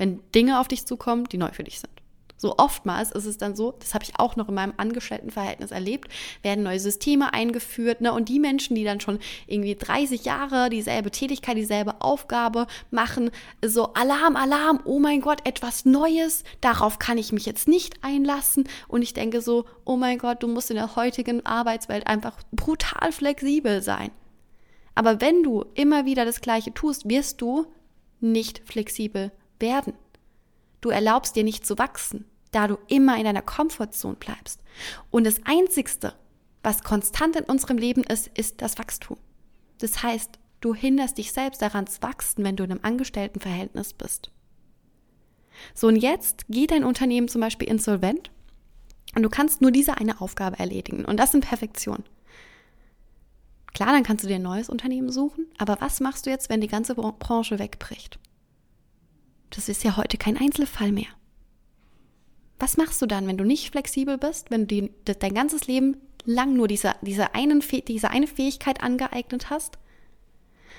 wenn 0.00 0.22
Dinge 0.34 0.58
auf 0.58 0.66
dich 0.66 0.86
zukommen, 0.86 1.24
die 1.26 1.36
neu 1.36 1.50
für 1.52 1.62
dich 1.62 1.78
sind. 1.78 1.92
So 2.38 2.56
oftmals 2.56 3.10
ist 3.10 3.26
es 3.26 3.36
dann 3.36 3.54
so, 3.54 3.74
das 3.80 3.92
habe 3.92 4.02
ich 4.02 4.18
auch 4.18 4.34
noch 4.34 4.48
in 4.48 4.54
meinem 4.54 4.72
Angestelltenverhältnis 4.78 5.72
erlebt, 5.72 6.10
werden 6.42 6.64
neue 6.64 6.80
Systeme 6.80 7.34
eingeführt, 7.34 8.00
ne? 8.00 8.14
Und 8.14 8.30
die 8.30 8.40
Menschen, 8.40 8.74
die 8.74 8.84
dann 8.84 8.98
schon 8.98 9.18
irgendwie 9.46 9.74
30 9.74 10.24
Jahre 10.24 10.70
dieselbe 10.70 11.10
Tätigkeit, 11.10 11.58
dieselbe 11.58 12.00
Aufgabe 12.00 12.66
machen, 12.90 13.30
so 13.62 13.92
Alarm, 13.92 14.36
Alarm, 14.36 14.80
oh 14.86 14.98
mein 14.98 15.20
Gott, 15.20 15.46
etwas 15.46 15.84
Neues, 15.84 16.44
darauf 16.62 16.98
kann 16.98 17.18
ich 17.18 17.30
mich 17.30 17.44
jetzt 17.44 17.68
nicht 17.68 18.02
einlassen. 18.02 18.64
Und 18.88 19.02
ich 19.02 19.12
denke 19.12 19.42
so, 19.42 19.66
oh 19.84 19.96
mein 19.96 20.16
Gott, 20.16 20.42
du 20.42 20.48
musst 20.48 20.70
in 20.70 20.76
der 20.76 20.96
heutigen 20.96 21.44
Arbeitswelt 21.44 22.06
einfach 22.06 22.38
brutal 22.52 23.12
flexibel 23.12 23.82
sein. 23.82 24.12
Aber 24.94 25.20
wenn 25.20 25.42
du 25.42 25.66
immer 25.74 26.06
wieder 26.06 26.24
das 26.24 26.40
Gleiche 26.40 26.72
tust, 26.72 27.06
wirst 27.06 27.42
du 27.42 27.66
nicht 28.20 28.62
flexibel 28.64 29.30
werden. 29.60 29.94
Du 30.80 30.90
erlaubst 30.90 31.36
dir 31.36 31.44
nicht 31.44 31.66
zu 31.66 31.78
wachsen, 31.78 32.24
da 32.52 32.66
du 32.66 32.78
immer 32.88 33.16
in 33.16 33.24
deiner 33.24 33.42
Komfortzone 33.42 34.16
bleibst. 34.16 34.60
Und 35.10 35.24
das 35.24 35.40
Einzigste, 35.44 36.14
was 36.62 36.82
konstant 36.82 37.36
in 37.36 37.44
unserem 37.44 37.78
Leben 37.78 38.02
ist, 38.02 38.28
ist 38.28 38.62
das 38.62 38.78
Wachstum. 38.78 39.18
Das 39.78 40.02
heißt, 40.02 40.38
du 40.60 40.74
hinderst 40.74 41.18
dich 41.18 41.32
selbst 41.32 41.62
daran 41.62 41.86
zu 41.86 42.02
wachsen, 42.02 42.44
wenn 42.44 42.56
du 42.56 42.64
in 42.64 42.70
einem 42.70 42.80
Angestelltenverhältnis 42.82 43.94
bist. 43.94 44.30
So, 45.74 45.88
und 45.88 45.96
jetzt 45.96 46.46
geht 46.48 46.70
dein 46.70 46.84
Unternehmen 46.84 47.28
zum 47.28 47.40
Beispiel 47.40 47.68
insolvent 47.68 48.30
und 49.14 49.22
du 49.22 49.28
kannst 49.28 49.60
nur 49.60 49.70
diese 49.70 49.98
eine 49.98 50.20
Aufgabe 50.20 50.58
erledigen. 50.58 51.04
Und 51.04 51.18
das 51.18 51.34
in 51.34 51.40
Perfektion. 51.40 52.04
Klar, 53.72 53.92
dann 53.92 54.02
kannst 54.02 54.24
du 54.24 54.28
dir 54.28 54.36
ein 54.36 54.42
neues 54.42 54.68
Unternehmen 54.68 55.10
suchen, 55.10 55.46
aber 55.58 55.80
was 55.80 56.00
machst 56.00 56.26
du 56.26 56.30
jetzt, 56.30 56.48
wenn 56.48 56.60
die 56.60 56.66
ganze 56.66 56.94
Branche 56.94 57.58
wegbricht? 57.58 58.18
Das 59.50 59.68
ist 59.68 59.84
ja 59.84 59.96
heute 59.96 60.16
kein 60.16 60.36
Einzelfall 60.36 60.92
mehr. 60.92 61.08
Was 62.58 62.76
machst 62.76 63.00
du 63.02 63.06
dann, 63.06 63.26
wenn 63.26 63.38
du 63.38 63.44
nicht 63.44 63.70
flexibel 63.70 64.18
bist, 64.18 64.50
wenn 64.50 64.66
du 64.66 64.66
die, 64.66 64.90
dein 65.04 65.34
ganzes 65.34 65.66
Leben 65.66 65.96
lang 66.24 66.54
nur 66.54 66.68
diese, 66.68 66.94
diese, 67.00 67.34
einen, 67.34 67.62
diese 67.88 68.10
eine 68.10 68.26
Fähigkeit 68.26 68.82
angeeignet 68.82 69.50
hast? 69.50 69.78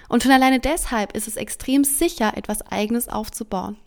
Und 0.08 0.24
schon 0.24 0.32
alleine 0.34 0.60
deshalb 0.60 1.16
ist 1.16 1.28
es 1.28 1.38
extrem 1.38 1.86
sicher, 1.86 2.36
etwas 2.36 2.62
Eigenes 2.70 3.08
aufzubauen. 3.08 3.78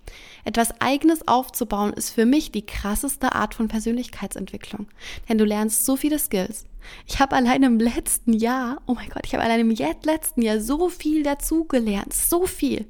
Etwas 0.44 0.80
Eigenes 0.80 1.28
aufzubauen 1.28 1.92
ist 1.92 2.10
für 2.10 2.24
mich 2.24 2.50
die 2.50 2.64
krasseste 2.64 3.34
Art 3.34 3.54
von 3.54 3.68
Persönlichkeitsentwicklung. 3.68 4.88
Denn 5.28 5.36
du 5.36 5.44
lernst 5.44 5.84
so 5.84 5.96
viele 5.96 6.18
Skills. 6.18 6.64
Ich 7.06 7.20
habe 7.20 7.36
allein 7.36 7.62
im 7.62 7.78
letzten 7.78 8.32
Jahr, 8.32 8.80
oh 8.86 8.94
mein 8.94 9.10
Gott, 9.10 9.26
ich 9.26 9.34
habe 9.34 9.44
allein 9.44 9.60
im 9.60 9.70
letzten 9.70 10.40
Jahr 10.40 10.60
so 10.60 10.88
viel 10.88 11.22
dazugelernt. 11.22 12.14
So 12.14 12.46
viel. 12.46 12.86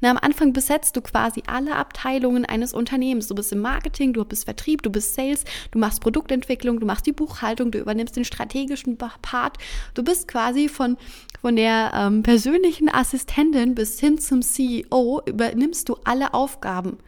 Na, 0.00 0.10
am 0.10 0.18
Anfang 0.18 0.52
besetzt 0.52 0.96
du 0.96 1.02
quasi 1.02 1.42
alle 1.46 1.76
Abteilungen 1.76 2.44
eines 2.44 2.72
Unternehmens. 2.72 3.28
Du 3.28 3.34
bist 3.34 3.52
im 3.52 3.60
Marketing, 3.60 4.12
du 4.12 4.24
bist 4.24 4.44
Vertrieb, 4.44 4.82
du 4.82 4.90
bist 4.90 5.14
Sales, 5.14 5.44
du 5.70 5.78
machst 5.78 6.00
Produktentwicklung, 6.00 6.80
du 6.80 6.86
machst 6.86 7.06
die 7.06 7.12
Buchhaltung, 7.12 7.70
du 7.70 7.78
übernimmst 7.78 8.16
den 8.16 8.24
strategischen 8.24 8.96
Part. 8.96 9.58
Du 9.94 10.02
bist 10.02 10.26
quasi 10.26 10.68
von, 10.68 10.96
von 11.40 11.56
der 11.56 11.92
ähm, 11.94 12.22
persönlichen 12.22 12.88
Assistentin 12.88 13.74
bis 13.74 14.00
hin 14.00 14.18
zum 14.18 14.40
CEO, 14.40 15.22
übernimmst 15.26 15.88
du 15.88 15.96
alle 16.04 16.32
Aufgaben. 16.32 16.98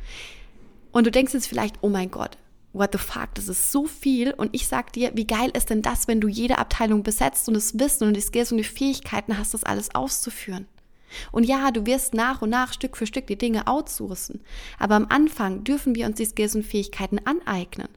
Und 0.93 1.07
du 1.07 1.11
denkst 1.11 1.33
jetzt 1.33 1.47
vielleicht, 1.47 1.77
oh 1.81 1.89
mein 1.89 2.11
Gott, 2.11 2.37
what 2.75 2.91
the 2.93 2.99
fuck, 2.99 3.35
das 3.35 3.49
ist 3.49 3.73
so 3.73 3.87
viel. 3.87 4.33
Und 4.33 4.55
ich 4.55 4.69
sag 4.69 4.93
dir, 4.93 5.13
wie 5.15 5.27
geil 5.27 5.51
ist 5.55 5.71
denn 5.71 5.81
das, 5.81 6.09
wenn 6.09 6.21
du 6.21 6.29
jede 6.29 6.59
Abteilung 6.59 7.03
besetzt 7.03 7.49
und 7.49 7.55
das 7.55 7.79
Wissen 7.79 8.07
und 8.07 8.15
die 8.15 8.21
Skills 8.21 8.53
und 8.53 8.59
die 8.59 8.65
Fähigkeiten 8.65 9.39
hast, 9.39 9.55
das 9.55 9.65
alles 9.65 9.95
auszuführen. 9.95 10.67
Und 11.31 11.45
ja, 11.45 11.71
du 11.71 11.87
wirst 11.87 12.15
nach 12.15 12.43
und 12.43 12.51
nach 12.51 12.73
Stück 12.73 12.97
für 12.97 13.07
Stück 13.07 13.27
die 13.27 13.39
Dinge 13.39 13.67
outsourcen. 13.67 14.43
Aber 14.79 14.95
am 14.97 15.07
Anfang 15.09 15.65
dürfen 15.65 15.95
wir 15.95 16.07
uns 16.07 16.17
die 16.17 16.25
Skills 16.25 16.55
und 16.55 16.65
Fähigkeiten 16.65 17.21
aneignen. 17.25 17.89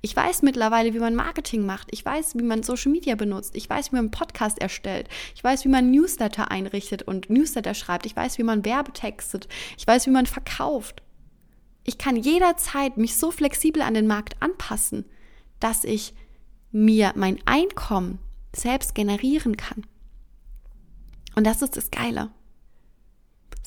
Ich 0.00 0.14
weiß 0.14 0.42
mittlerweile, 0.42 0.94
wie 0.94 0.98
man 0.98 1.14
Marketing 1.14 1.66
macht. 1.66 1.88
Ich 1.90 2.04
weiß, 2.04 2.36
wie 2.36 2.42
man 2.42 2.62
Social 2.62 2.92
Media 2.92 3.14
benutzt. 3.14 3.54
Ich 3.56 3.68
weiß, 3.68 3.90
wie 3.90 3.96
man 3.96 4.06
einen 4.06 4.10
Podcast 4.10 4.58
erstellt. 4.58 5.08
Ich 5.34 5.44
weiß, 5.44 5.64
wie 5.64 5.68
man 5.68 5.90
Newsletter 5.90 6.50
einrichtet 6.50 7.02
und 7.02 7.30
Newsletter 7.30 7.74
schreibt. 7.74 8.06
Ich 8.06 8.16
weiß, 8.16 8.38
wie 8.38 8.42
man 8.42 8.64
Werbetextet. 8.64 9.48
Ich 9.76 9.86
weiß, 9.86 10.06
wie 10.06 10.10
man 10.10 10.26
verkauft. 10.26 11.02
Ich 11.84 11.98
kann 11.98 12.16
jederzeit 12.16 12.96
mich 12.96 13.16
so 13.16 13.30
flexibel 13.30 13.82
an 13.82 13.94
den 13.94 14.06
Markt 14.06 14.42
anpassen, 14.42 15.04
dass 15.60 15.84
ich 15.84 16.14
mir 16.72 17.12
mein 17.14 17.38
Einkommen 17.46 18.18
selbst 18.54 18.94
generieren 18.94 19.56
kann. 19.56 19.86
Und 21.36 21.46
das 21.46 21.62
ist 21.62 21.76
das 21.76 21.90
Geile. 21.90 22.30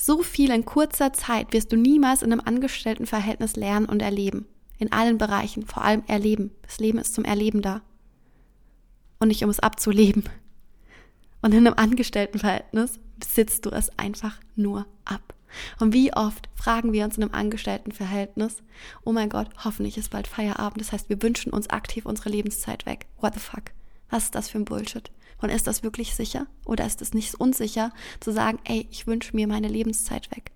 So 0.02 0.22
viel 0.22 0.50
in 0.50 0.64
kurzer 0.64 1.12
Zeit 1.12 1.52
wirst 1.52 1.72
du 1.72 1.76
niemals 1.76 2.22
in 2.22 2.32
einem 2.32 2.40
Angestelltenverhältnis 2.42 3.56
lernen 3.56 3.84
und 3.84 4.00
erleben. 4.00 4.46
In 4.78 4.92
allen 4.92 5.18
Bereichen, 5.18 5.66
vor 5.66 5.84
allem 5.84 6.02
erleben. 6.06 6.52
Das 6.62 6.78
Leben 6.78 6.96
ist 6.96 7.12
zum 7.12 7.26
Erleben 7.26 7.60
da. 7.60 7.82
Und 9.18 9.28
nicht 9.28 9.44
um 9.44 9.50
es 9.50 9.60
abzuleben. 9.60 10.24
Und 11.42 11.52
in 11.52 11.66
einem 11.66 11.76
Angestelltenverhältnis 11.76 12.98
besitzt 13.18 13.66
du 13.66 13.70
es 13.70 13.90
einfach 13.98 14.38
nur 14.56 14.86
ab. 15.04 15.34
Und 15.80 15.92
wie 15.92 16.14
oft 16.14 16.48
fragen 16.54 16.94
wir 16.94 17.04
uns 17.04 17.18
in 17.18 17.24
einem 17.24 17.34
Angestelltenverhältnis, 17.34 18.62
oh 19.04 19.12
mein 19.12 19.28
Gott, 19.28 19.50
hoffentlich 19.64 19.98
ist 19.98 20.10
bald 20.10 20.28
Feierabend. 20.28 20.80
Das 20.80 20.92
heißt, 20.92 21.10
wir 21.10 21.20
wünschen 21.20 21.52
uns 21.52 21.68
aktiv 21.68 22.06
unsere 22.06 22.30
Lebenszeit 22.30 22.86
weg. 22.86 23.04
What 23.20 23.34
the 23.34 23.40
fuck? 23.40 23.64
Was 24.08 24.24
ist 24.24 24.34
das 24.34 24.48
für 24.48 24.56
ein 24.56 24.64
Bullshit? 24.64 25.10
Und 25.40 25.50
ist 25.50 25.66
das 25.66 25.82
wirklich 25.82 26.14
sicher? 26.14 26.46
Oder 26.64 26.86
ist 26.86 27.02
es 27.02 27.14
nicht 27.14 27.34
unsicher 27.34 27.92
zu 28.20 28.32
sagen, 28.32 28.58
ey, 28.64 28.86
ich 28.90 29.06
wünsche 29.06 29.34
mir 29.34 29.46
meine 29.46 29.68
Lebenszeit 29.68 30.30
weg? 30.30 30.52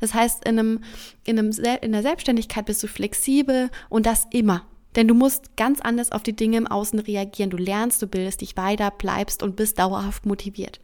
Das 0.00 0.14
heißt, 0.14 0.44
in, 0.44 0.58
einem, 0.58 0.84
in, 1.24 1.38
einem, 1.38 1.50
in 1.82 1.92
der 1.92 2.02
Selbstständigkeit 2.02 2.66
bist 2.66 2.82
du 2.82 2.88
flexibel 2.88 3.70
und 3.88 4.06
das 4.06 4.26
immer. 4.30 4.66
Denn 4.96 5.08
du 5.08 5.14
musst 5.14 5.56
ganz 5.58 5.80
anders 5.80 6.10
auf 6.10 6.22
die 6.22 6.34
Dinge 6.34 6.56
im 6.56 6.66
Außen 6.66 6.98
reagieren. 6.98 7.50
Du 7.50 7.58
lernst, 7.58 8.00
du 8.00 8.06
bildest 8.06 8.40
dich 8.40 8.56
weiter, 8.56 8.90
bleibst 8.90 9.42
und 9.42 9.54
bist 9.54 9.78
dauerhaft 9.78 10.24
motiviert. 10.24 10.80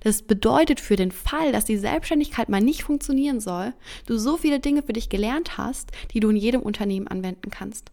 Das 0.00 0.22
bedeutet 0.22 0.78
für 0.78 0.94
den 0.94 1.10
Fall, 1.10 1.50
dass 1.50 1.64
die 1.64 1.76
Selbstständigkeit 1.76 2.48
mal 2.48 2.60
nicht 2.60 2.84
funktionieren 2.84 3.40
soll, 3.40 3.74
du 4.06 4.18
so 4.18 4.36
viele 4.36 4.60
Dinge 4.60 4.84
für 4.84 4.92
dich 4.92 5.08
gelernt 5.08 5.58
hast, 5.58 5.90
die 6.12 6.20
du 6.20 6.30
in 6.30 6.36
jedem 6.36 6.62
Unternehmen 6.62 7.08
anwenden 7.08 7.50
kannst. 7.50 7.90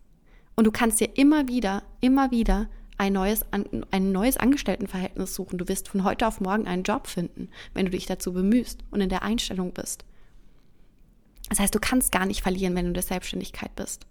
Und 0.55 0.65
du 0.65 0.71
kannst 0.71 0.99
dir 0.99 1.09
immer 1.15 1.47
wieder, 1.47 1.81
immer 2.01 2.29
wieder 2.29 2.69
ein 3.03 3.13
neues, 3.13 3.45
ein 3.51 4.11
neues 4.11 4.37
Angestelltenverhältnis 4.37 5.35
suchen. 5.35 5.57
Du 5.57 5.67
wirst 5.67 5.89
von 5.89 6.05
heute 6.05 6.25
auf 6.25 6.39
morgen 6.39 6.67
einen 6.67 6.83
Job 6.83 7.07
finden, 7.07 7.49
wenn 7.73 7.85
du 7.85 7.91
dich 7.91 8.05
dazu 8.05 8.31
bemühst 8.31 8.79
und 8.91 9.01
in 9.01 9.09
der 9.09 9.23
Einstellung 9.23 9.73
bist. 9.73 10.05
Das 11.49 11.59
heißt, 11.59 11.75
du 11.75 11.79
kannst 11.79 12.13
gar 12.13 12.25
nicht 12.25 12.41
verlieren, 12.41 12.75
wenn 12.75 12.85
du 12.85 12.89
in 12.91 12.95
der 12.95 13.03
Selbstständigkeit 13.03 13.75
bist. 13.75 14.05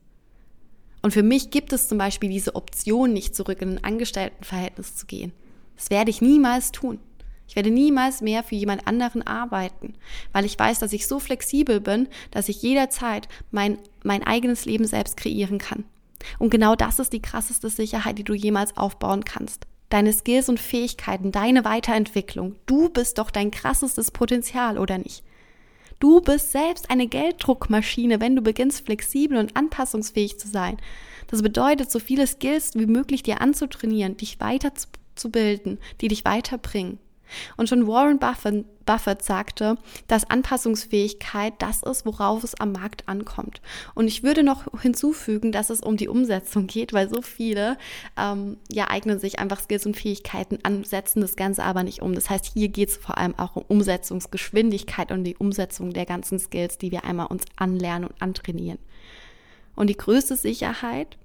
Und 1.01 1.13
für 1.13 1.23
mich 1.23 1.51
gibt 1.51 1.73
es 1.73 1.89
zum 1.89 1.97
Beispiel 1.97 2.29
diese 2.29 2.55
Option, 2.55 3.13
nicht 3.13 3.35
zurück 3.35 3.63
in 3.63 3.79
ein 3.79 3.85
Angestelltenverhältnis 3.85 4.95
zu 4.95 5.07
gehen. 5.07 5.33
Das 5.77 5.91
werde 5.91 6.11
ich 6.11 6.21
niemals 6.21 6.71
tun. 6.71 7.01
Ich 7.49 7.57
werde 7.57 7.71
niemals 7.71 8.21
mehr 8.21 8.43
für 8.43 8.55
jemand 8.55 8.87
anderen 8.87 9.27
arbeiten, 9.27 9.95
weil 10.33 10.45
ich 10.45 10.59
weiß, 10.59 10.79
dass 10.79 10.93
ich 10.93 11.07
so 11.07 11.19
flexibel 11.19 11.81
bin, 11.81 12.09
dass 12.31 12.49
ich 12.49 12.63
jederzeit 12.63 13.29
mein, 13.51 13.79
mein 14.05 14.23
eigenes 14.23 14.65
Leben 14.67 14.85
selbst 14.85 15.17
kreieren 15.17 15.59
kann. 15.59 15.85
Und 16.39 16.51
genau 16.51 16.75
das 16.75 16.99
ist 16.99 17.13
die 17.13 17.23
krasseste 17.23 17.71
Sicherheit, 17.71 18.19
die 18.19 18.25
du 18.25 18.35
jemals 18.35 18.77
aufbauen 18.77 19.25
kannst. 19.25 19.67
Deine 19.89 20.13
Skills 20.13 20.49
und 20.49 20.59
Fähigkeiten, 20.59 21.33
deine 21.33 21.65
Weiterentwicklung. 21.65 22.57
Du 22.67 22.89
bist 22.89 23.19
doch 23.19 23.31
dein 23.31 23.51
krassestes 23.51 24.11
Potenzial, 24.11 24.79
oder 24.79 24.99
nicht? 24.99 25.23
Du 26.03 26.21
bist 26.21 26.51
selbst 26.51 26.91
eine 26.91 27.07
Gelddruckmaschine, 27.07 28.21
wenn 28.21 28.35
du 28.35 28.43
beginnst, 28.43 28.85
flexibel 28.85 29.39
und 29.39 29.57
anpassungsfähig 29.57 30.39
zu 30.39 30.49
sein. 30.49 30.79
Das 31.29 31.43
bedeutet, 31.43 31.91
so 31.91 32.01
viele 32.01 32.27
Skills 32.27 32.75
wie 32.75 32.87
möglich 32.87 33.23
dir 33.23 33.41
anzutrainieren, 33.41 34.17
dich 34.17 34.41
weiterzubilden, 34.41 35.79
die 36.01 36.09
dich 36.09 36.25
weiterbringen. 36.25 36.99
Und 37.57 37.69
schon 37.69 37.87
Warren 37.87 38.19
Buffett, 38.19 38.65
Buffett 38.85 39.23
sagte, 39.23 39.77
dass 40.09 40.29
Anpassungsfähigkeit 40.29 41.55
das 41.59 41.83
ist, 41.83 42.05
worauf 42.05 42.43
es 42.43 42.59
am 42.59 42.73
Markt 42.73 43.09
ankommt. 43.09 43.61
Und 43.95 44.09
ich 44.09 44.23
würde 44.23 44.43
noch 44.43 44.65
hinzufügen, 44.81 45.53
dass 45.53 45.71
es 45.71 45.81
um 45.81 45.97
die 45.97 46.09
Umsetzung 46.09 46.67
geht, 46.67 46.93
weil 46.93 47.09
so 47.09 47.23
viele 47.23 47.77
ähm, 48.19 48.57
ja 48.71 48.91
eignen 48.91 49.19
sich 49.19 49.39
einfach 49.39 49.61
Skills 49.61 49.87
und 49.87 49.97
Fähigkeiten 49.97 50.59
an, 50.63 50.85
setzen 50.85 51.21
das 51.21 51.37
Ganze 51.37 51.63
aber 51.63 51.83
nicht 51.83 52.03
um. 52.03 52.15
Das 52.15 52.29
heißt, 52.29 52.53
hier 52.53 52.69
geht 52.69 52.89
es 52.89 52.97
vor 52.97 53.19
allem 53.19 53.39
auch 53.39 53.57
um 53.57 53.65
Umsetzungsgeschwindigkeit 53.69 55.11
und 55.11 55.25
die 55.25 55.37
Umsetzung 55.37 55.93
der 55.93 56.07
ganzen 56.07 56.39
Skills, 56.39 56.79
die 56.79 56.93
wir 56.93 57.05
einmal 57.05 57.27
uns 57.27 57.45
anlernen 57.57 58.09
und 58.09 58.23
antrainieren. 58.23 58.79
Und 59.75 59.89
die 59.89 59.97
größte 59.97 60.37
Sicherheit 60.37 61.19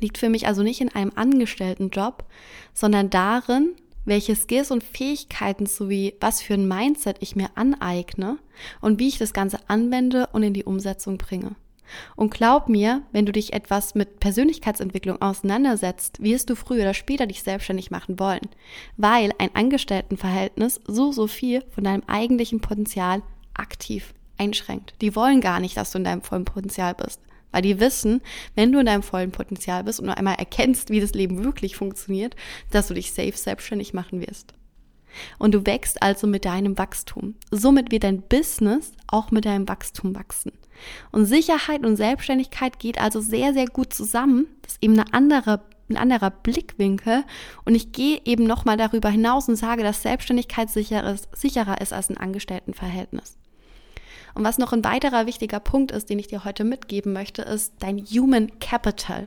liegt 0.00 0.18
für 0.18 0.28
mich 0.28 0.46
also 0.46 0.62
nicht 0.62 0.80
in 0.80 0.94
einem 0.94 1.12
Angestelltenjob, 1.14 2.24
sondern 2.74 3.10
darin, 3.10 3.74
welche 4.08 4.34
Skills 4.34 4.70
und 4.70 4.82
Fähigkeiten 4.82 5.66
sowie 5.66 6.14
was 6.20 6.40
für 6.42 6.54
ein 6.54 6.66
Mindset 6.66 7.18
ich 7.20 7.36
mir 7.36 7.50
aneigne 7.54 8.38
und 8.80 8.98
wie 8.98 9.08
ich 9.08 9.18
das 9.18 9.32
Ganze 9.32 9.58
anwende 9.68 10.28
und 10.32 10.42
in 10.42 10.54
die 10.54 10.64
Umsetzung 10.64 11.18
bringe. 11.18 11.54
Und 12.16 12.32
glaub 12.32 12.68
mir, 12.68 13.02
wenn 13.12 13.26
du 13.26 13.32
dich 13.32 13.52
etwas 13.52 13.94
mit 13.94 14.20
Persönlichkeitsentwicklung 14.20 15.22
auseinandersetzt, 15.22 16.22
wirst 16.22 16.50
du 16.50 16.54
früher 16.54 16.82
oder 16.82 16.94
später 16.94 17.26
dich 17.26 17.42
selbstständig 17.42 17.90
machen 17.90 18.18
wollen, 18.18 18.48
weil 18.96 19.32
ein 19.38 19.54
Angestelltenverhältnis 19.54 20.80
so, 20.86 21.12
so 21.12 21.26
viel 21.26 21.64
von 21.70 21.84
deinem 21.84 22.02
eigentlichen 22.06 22.60
Potenzial 22.60 23.22
aktiv 23.54 24.12
einschränkt. 24.36 24.94
Die 25.00 25.16
wollen 25.16 25.40
gar 25.40 25.60
nicht, 25.60 25.76
dass 25.76 25.92
du 25.92 25.98
in 25.98 26.04
deinem 26.04 26.22
vollen 26.22 26.44
Potenzial 26.44 26.94
bist. 26.94 27.20
Weil 27.50 27.62
die 27.62 27.80
wissen, 27.80 28.20
wenn 28.54 28.72
du 28.72 28.78
in 28.78 28.86
deinem 28.86 29.02
vollen 29.02 29.30
Potenzial 29.30 29.84
bist 29.84 30.00
und 30.00 30.10
einmal 30.10 30.34
erkennst, 30.34 30.90
wie 30.90 31.00
das 31.00 31.12
Leben 31.12 31.44
wirklich 31.44 31.76
funktioniert, 31.76 32.36
dass 32.70 32.88
du 32.88 32.94
dich 32.94 33.12
safe 33.12 33.36
selbstständig 33.36 33.94
machen 33.94 34.20
wirst. 34.20 34.54
Und 35.38 35.54
du 35.54 35.64
wächst 35.66 36.02
also 36.02 36.26
mit 36.26 36.44
deinem 36.44 36.76
Wachstum. 36.78 37.34
Somit 37.50 37.90
wird 37.90 38.04
dein 38.04 38.22
Business 38.22 38.92
auch 39.06 39.30
mit 39.30 39.44
deinem 39.44 39.68
Wachstum 39.68 40.14
wachsen. 40.14 40.52
Und 41.10 41.24
Sicherheit 41.24 41.84
und 41.84 41.96
Selbstständigkeit 41.96 42.78
geht 42.78 43.00
also 43.00 43.20
sehr, 43.20 43.52
sehr 43.52 43.66
gut 43.66 43.92
zusammen. 43.92 44.46
Das 44.62 44.72
ist 44.72 44.82
eben 44.82 44.98
eine 44.98 45.12
andere, 45.12 45.62
ein 45.88 45.96
anderer 45.96 46.30
Blickwinkel. 46.30 47.24
Und 47.64 47.74
ich 47.74 47.92
gehe 47.92 48.20
eben 48.24 48.44
nochmal 48.44 48.76
darüber 48.76 49.08
hinaus 49.08 49.48
und 49.48 49.56
sage, 49.56 49.82
dass 49.82 50.02
Selbstständigkeit 50.02 50.70
sicher 50.70 51.10
ist, 51.12 51.28
sicherer 51.34 51.80
ist 51.80 51.92
als 51.92 52.10
ein 52.10 52.16
Angestelltenverhältnis. 52.18 53.37
Und 54.38 54.44
was 54.44 54.56
noch 54.56 54.72
ein 54.72 54.84
weiterer 54.84 55.26
wichtiger 55.26 55.58
Punkt 55.58 55.90
ist, 55.90 56.08
den 56.08 56.20
ich 56.20 56.28
dir 56.28 56.44
heute 56.44 56.62
mitgeben 56.62 57.12
möchte, 57.12 57.42
ist 57.42 57.72
dein 57.80 57.98
Human 57.98 58.52
Capital, 58.60 59.26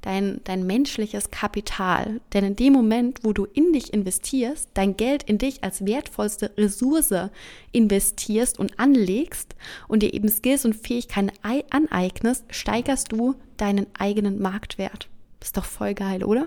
dein, 0.00 0.40
dein 0.44 0.64
menschliches 0.64 1.32
Kapital. 1.32 2.20
Denn 2.32 2.44
in 2.44 2.54
dem 2.54 2.72
Moment, 2.72 3.24
wo 3.24 3.32
du 3.32 3.46
in 3.46 3.72
dich 3.72 3.92
investierst, 3.92 4.70
dein 4.72 4.96
Geld 4.96 5.24
in 5.24 5.38
dich 5.38 5.64
als 5.64 5.84
wertvollste 5.84 6.52
Ressource 6.56 7.30
investierst 7.72 8.60
und 8.60 8.78
anlegst 8.78 9.56
und 9.88 10.04
dir 10.04 10.14
eben 10.14 10.28
Skills 10.28 10.64
und 10.64 10.76
Fähigkeiten 10.76 11.32
aneignest, 11.42 12.44
steigerst 12.50 13.10
du 13.10 13.34
deinen 13.56 13.88
eigenen 13.98 14.40
Marktwert. 14.40 15.08
Ist 15.42 15.56
doch 15.56 15.64
voll 15.64 15.94
geil, 15.94 16.22
oder? 16.22 16.46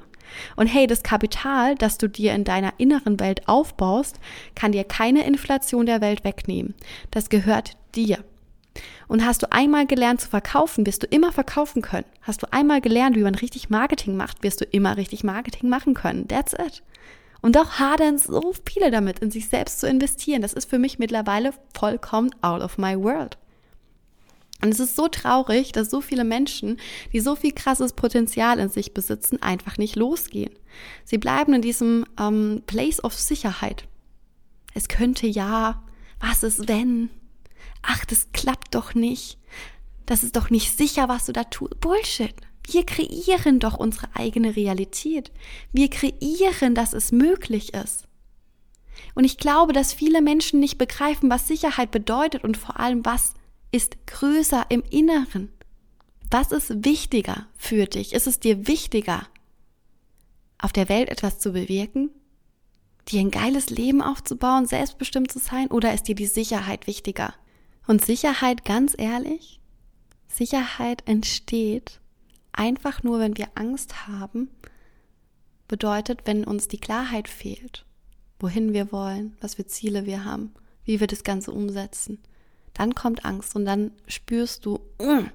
Und 0.56 0.68
hey, 0.68 0.88
das 0.88 1.04
Kapital, 1.04 1.76
das 1.76 1.98
du 1.98 2.08
dir 2.08 2.34
in 2.34 2.46
deiner 2.46 2.74
inneren 2.78 3.20
Welt 3.20 3.50
aufbaust, 3.50 4.20
kann 4.56 4.72
dir 4.72 4.86
keine 4.86 5.26
Inflation 5.26 5.86
der 5.86 6.00
Welt 6.00 6.24
wegnehmen. 6.24 6.74
Das 7.12 7.30
gehört 7.30 7.76
dir. 7.98 8.24
Und 9.08 9.26
hast 9.26 9.44
du 9.44 9.52
einmal 9.52 9.88
gelernt 9.88 10.22
zu 10.22 10.30
verkaufen, 10.30 10.86
wirst 10.86 11.04
du 11.04 11.08
immer 11.08 11.32
verkaufen 11.32 11.82
können. 11.82 12.06
Hast 12.22 12.44
du 12.44 12.54
einmal 12.54 12.82
gelernt, 12.82 13.16
wie 13.16 13.24
man 13.24 13.36
richtig 13.36 13.70
Marketing 13.70 14.16
macht, 14.16 14.44
wirst 14.44 14.62
du 14.62 14.66
immer 14.66 14.98
richtig 14.98 15.24
Marketing 15.24 15.70
machen 15.70 15.94
können. 15.94 16.28
That's 16.28 16.54
it. 16.54 16.84
Und 17.42 17.56
doch 17.56 17.80
hadern 17.80 18.18
so 18.18 18.54
viele 18.70 18.92
damit, 18.92 19.20
in 19.20 19.32
sich 19.32 19.48
selbst 19.48 19.80
zu 19.80 19.88
investieren. 19.88 20.42
Das 20.42 20.54
ist 20.54 20.70
für 20.70 20.80
mich 20.80 21.00
mittlerweile 21.00 21.54
vollkommen 21.74 22.32
out 22.42 22.62
of 22.62 22.78
my 22.78 22.98
world. 22.98 23.38
Und 24.62 24.74
es 24.74 24.80
ist 24.80 24.96
so 24.96 25.08
traurig, 25.08 25.72
dass 25.72 25.92
so 25.92 26.02
viele 26.02 26.24
Menschen, 26.24 26.80
die 27.14 27.20
so 27.20 27.36
viel 27.36 27.52
krasses 27.52 27.94
Potenzial 27.94 28.58
in 28.60 28.70
sich 28.70 28.94
besitzen, 28.94 29.42
einfach 29.42 29.78
nicht 29.78 29.96
losgehen. 29.96 30.52
Sie 31.06 31.20
bleiben 31.20 31.54
in 31.54 31.62
diesem 31.62 32.06
ähm, 32.20 32.64
Place 32.66 33.04
of 33.04 33.14
Sicherheit. 33.14 33.88
Es 34.74 34.88
könnte 34.88 35.28
ja, 35.28 35.84
was 36.20 36.44
ist 36.44 36.68
wenn? 36.68 37.10
Ach, 37.82 38.06
das 38.06 38.32
klappt 38.34 38.76
doch 38.76 38.94
nicht. 38.96 39.38
Das 40.06 40.24
ist 40.24 40.36
doch 40.36 40.50
nicht 40.50 40.78
sicher, 40.78 41.10
was 41.10 41.26
du 41.26 41.34
da 41.34 41.44
tust. 41.44 41.80
Bullshit. 41.80 42.34
Wir 42.70 42.86
kreieren 42.86 43.60
doch 43.60 43.78
unsere 43.78 44.08
eigene 44.14 44.56
Realität. 44.56 45.32
Wir 45.72 45.90
kreieren, 45.90 46.76
dass 46.76 46.94
es 46.94 47.12
möglich 47.12 47.74
ist. 47.74 48.08
Und 49.16 49.24
ich 49.24 49.38
glaube, 49.38 49.74
dass 49.74 49.94
viele 49.94 50.22
Menschen 50.22 50.60
nicht 50.60 50.78
begreifen, 50.78 51.30
was 51.30 51.48
Sicherheit 51.48 51.92
bedeutet 51.92 52.44
und 52.44 52.58
vor 52.58 52.80
allem, 52.80 53.06
was 53.06 53.36
ist 53.72 54.06
größer 54.08 54.66
im 54.70 54.84
Inneren? 54.90 55.50
Was 56.30 56.52
ist 56.52 56.84
wichtiger 56.84 57.48
für 57.56 57.86
dich? 57.86 58.14
Ist 58.14 58.28
es 58.28 58.40
dir 58.40 58.68
wichtiger, 58.68 59.28
auf 60.58 60.74
der 60.74 60.90
Welt 60.90 61.10
etwas 61.10 61.40
zu 61.40 61.54
bewirken? 61.54 62.10
Dir 63.08 63.22
ein 63.22 63.32
geiles 63.32 63.70
Leben 63.70 64.02
aufzubauen, 64.02 64.66
selbstbestimmt 64.66 65.32
zu 65.32 65.40
sein? 65.40 65.68
Oder 65.68 65.94
ist 65.94 66.04
dir 66.10 66.16
die 66.16 66.26
Sicherheit 66.26 66.88
wichtiger? 66.88 67.34
Und 67.88 68.06
Sicherheit, 68.06 68.66
ganz 68.66 68.94
ehrlich, 68.98 69.60
Sicherheit 70.28 71.04
entsteht 71.08 72.00
einfach 72.52 73.02
nur, 73.04 73.20
wenn 73.20 73.38
wir 73.38 73.48
Angst 73.56 74.08
haben, 74.08 74.50
bedeutet, 75.68 76.22
wenn 76.26 76.44
uns 76.44 76.68
die 76.68 76.80
Klarheit 76.80 77.28
fehlt, 77.28 77.86
wohin 78.40 78.74
wir 78.74 78.92
wollen, 78.92 79.36
was 79.42 79.56
für 79.56 79.66
Ziele 79.66 80.06
wir 80.06 80.26
haben, 80.26 80.54
wie 80.84 81.00
wir 81.00 81.08
das 81.08 81.24
Ganze 81.24 81.52
umsetzen 81.52 82.20
dann 82.78 82.94
kommt 82.94 83.26
Angst 83.26 83.56
und 83.56 83.66
dann 83.66 83.92
spürst 84.08 84.66
du, 84.66 84.80
mm, 85.02 85.30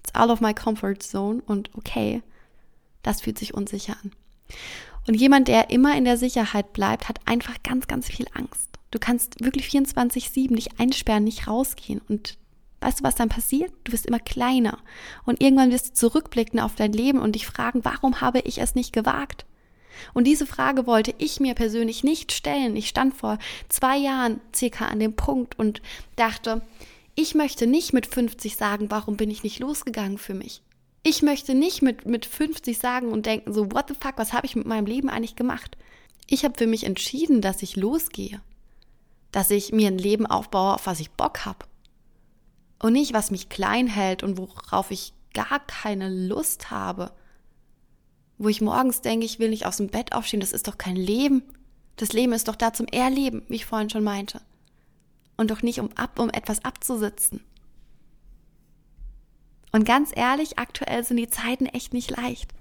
it's 0.00 0.14
out 0.14 0.28
of 0.28 0.40
my 0.40 0.52
comfort 0.52 0.96
zone 1.00 1.42
und 1.46 1.70
okay, 1.74 2.22
das 3.02 3.22
fühlt 3.22 3.38
sich 3.38 3.54
unsicher 3.54 3.96
an. 4.02 4.12
Und 5.06 5.14
jemand, 5.14 5.48
der 5.48 5.70
immer 5.70 5.96
in 5.96 6.04
der 6.04 6.18
Sicherheit 6.18 6.72
bleibt, 6.72 7.08
hat 7.08 7.20
einfach 7.24 7.62
ganz, 7.62 7.86
ganz 7.86 8.08
viel 8.08 8.26
Angst. 8.34 8.68
Du 8.96 9.00
kannst 9.00 9.44
wirklich 9.44 9.66
24-7 9.66 10.54
dich 10.54 10.80
einsperren, 10.80 11.24
nicht 11.24 11.48
rausgehen. 11.48 12.00
Und 12.08 12.38
weißt 12.80 13.00
du, 13.00 13.04
was 13.04 13.14
dann 13.14 13.28
passiert? 13.28 13.70
Du 13.84 13.92
wirst 13.92 14.06
immer 14.06 14.18
kleiner. 14.18 14.78
Und 15.26 15.42
irgendwann 15.42 15.70
wirst 15.70 15.88
du 15.88 15.92
zurückblicken 15.92 16.58
auf 16.60 16.76
dein 16.76 16.94
Leben 16.94 17.18
und 17.18 17.34
dich 17.34 17.46
fragen, 17.46 17.84
warum 17.84 18.22
habe 18.22 18.38
ich 18.40 18.56
es 18.56 18.74
nicht 18.74 18.94
gewagt? 18.94 19.44
Und 20.14 20.24
diese 20.24 20.46
Frage 20.46 20.86
wollte 20.86 21.14
ich 21.18 21.40
mir 21.40 21.52
persönlich 21.52 22.04
nicht 22.04 22.32
stellen. 22.32 22.74
Ich 22.74 22.88
stand 22.88 23.14
vor 23.14 23.36
zwei 23.68 23.98
Jahren 23.98 24.40
circa 24.54 24.86
an 24.86 24.98
dem 24.98 25.14
Punkt 25.14 25.58
und 25.58 25.82
dachte, 26.16 26.62
ich 27.14 27.34
möchte 27.34 27.66
nicht 27.66 27.92
mit 27.92 28.06
50 28.06 28.56
sagen, 28.56 28.90
warum 28.90 29.18
bin 29.18 29.30
ich 29.30 29.42
nicht 29.42 29.58
losgegangen 29.58 30.16
für 30.16 30.32
mich? 30.32 30.62
Ich 31.02 31.20
möchte 31.20 31.54
nicht 31.54 31.82
mit, 31.82 32.06
mit 32.06 32.24
50 32.24 32.78
sagen 32.78 33.12
und 33.12 33.26
denken 33.26 33.52
so, 33.52 33.70
what 33.72 33.88
the 33.88 33.94
fuck, 33.94 34.14
was 34.16 34.32
habe 34.32 34.46
ich 34.46 34.56
mit 34.56 34.66
meinem 34.66 34.86
Leben 34.86 35.10
eigentlich 35.10 35.36
gemacht? 35.36 35.76
Ich 36.26 36.46
habe 36.46 36.56
für 36.56 36.66
mich 36.66 36.84
entschieden, 36.84 37.42
dass 37.42 37.62
ich 37.62 37.76
losgehe. 37.76 38.40
Dass 39.36 39.50
ich 39.50 39.72
mir 39.72 39.88
ein 39.88 39.98
Leben 39.98 40.26
aufbaue, 40.26 40.74
auf 40.74 40.86
was 40.86 41.00
ich 41.00 41.10
Bock 41.10 41.44
habe. 41.44 41.66
Und 42.78 42.94
nicht, 42.94 43.12
was 43.12 43.30
mich 43.30 43.48
klein 43.48 43.86
hält 43.86 44.22
und 44.22 44.38
worauf 44.38 44.90
ich 44.90 45.12
gar 45.34 45.60
keine 45.60 46.08
Lust 46.08 46.70
habe 46.70 47.12
wo 48.38 48.48
ich 48.48 48.60
morgens 48.60 49.00
denke, 49.00 49.24
ich 49.24 49.38
will 49.38 49.48
nicht 49.48 49.66
aus 49.66 49.78
dem 49.78 49.88
Bett 49.88 50.12
aufstehen, 50.12 50.40
das 50.40 50.52
ist 50.52 50.68
doch 50.68 50.78
kein 50.78 50.96
Leben. 50.96 51.42
Das 51.96 52.12
Leben 52.12 52.32
ist 52.32 52.48
doch 52.48 52.56
da 52.56 52.72
zum 52.72 52.86
Erleben, 52.86 53.42
wie 53.48 53.56
ich 53.56 53.66
vorhin 53.66 53.90
schon 53.90 54.04
meinte. 54.04 54.42
Und 55.36 55.50
doch 55.50 55.62
nicht 55.62 55.80
um 55.80 55.88
ab, 55.96 56.18
um 56.18 56.28
etwas 56.30 56.64
abzusitzen. 56.64 57.40
Und 59.72 59.84
ganz 59.84 60.10
ehrlich, 60.14 60.58
aktuell 60.58 61.04
sind 61.04 61.16
die 61.16 61.28
Zeiten 61.28 61.66
echt 61.66 61.94
nicht 61.94 62.10
leicht. 62.10 62.52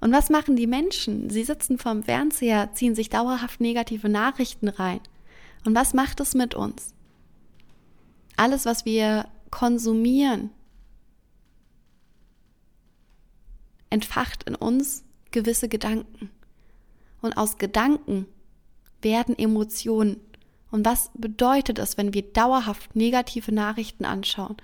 Und 0.00 0.12
was 0.12 0.30
machen 0.30 0.56
die 0.56 0.66
Menschen? 0.66 1.30
Sie 1.30 1.44
sitzen 1.44 1.78
vorm 1.78 2.02
Fernseher, 2.02 2.72
ziehen 2.74 2.94
sich 2.94 3.08
dauerhaft 3.08 3.60
negative 3.60 4.08
Nachrichten 4.08 4.68
rein. 4.68 5.00
Und 5.64 5.74
was 5.74 5.94
macht 5.94 6.20
es 6.20 6.34
mit 6.34 6.54
uns? 6.54 6.94
Alles, 8.36 8.64
was 8.66 8.84
wir 8.84 9.28
konsumieren, 9.50 10.50
entfacht 13.90 14.42
in 14.44 14.54
uns 14.54 15.04
gewisse 15.30 15.68
Gedanken. 15.68 16.30
Und 17.22 17.36
aus 17.36 17.58
Gedanken 17.58 18.26
werden 19.00 19.38
Emotionen. 19.38 20.20
Und 20.70 20.84
was 20.84 21.10
bedeutet 21.14 21.78
es, 21.78 21.96
wenn 21.96 22.12
wir 22.12 22.22
dauerhaft 22.22 22.96
negative 22.96 23.52
Nachrichten 23.52 24.04
anschauen? 24.04 24.56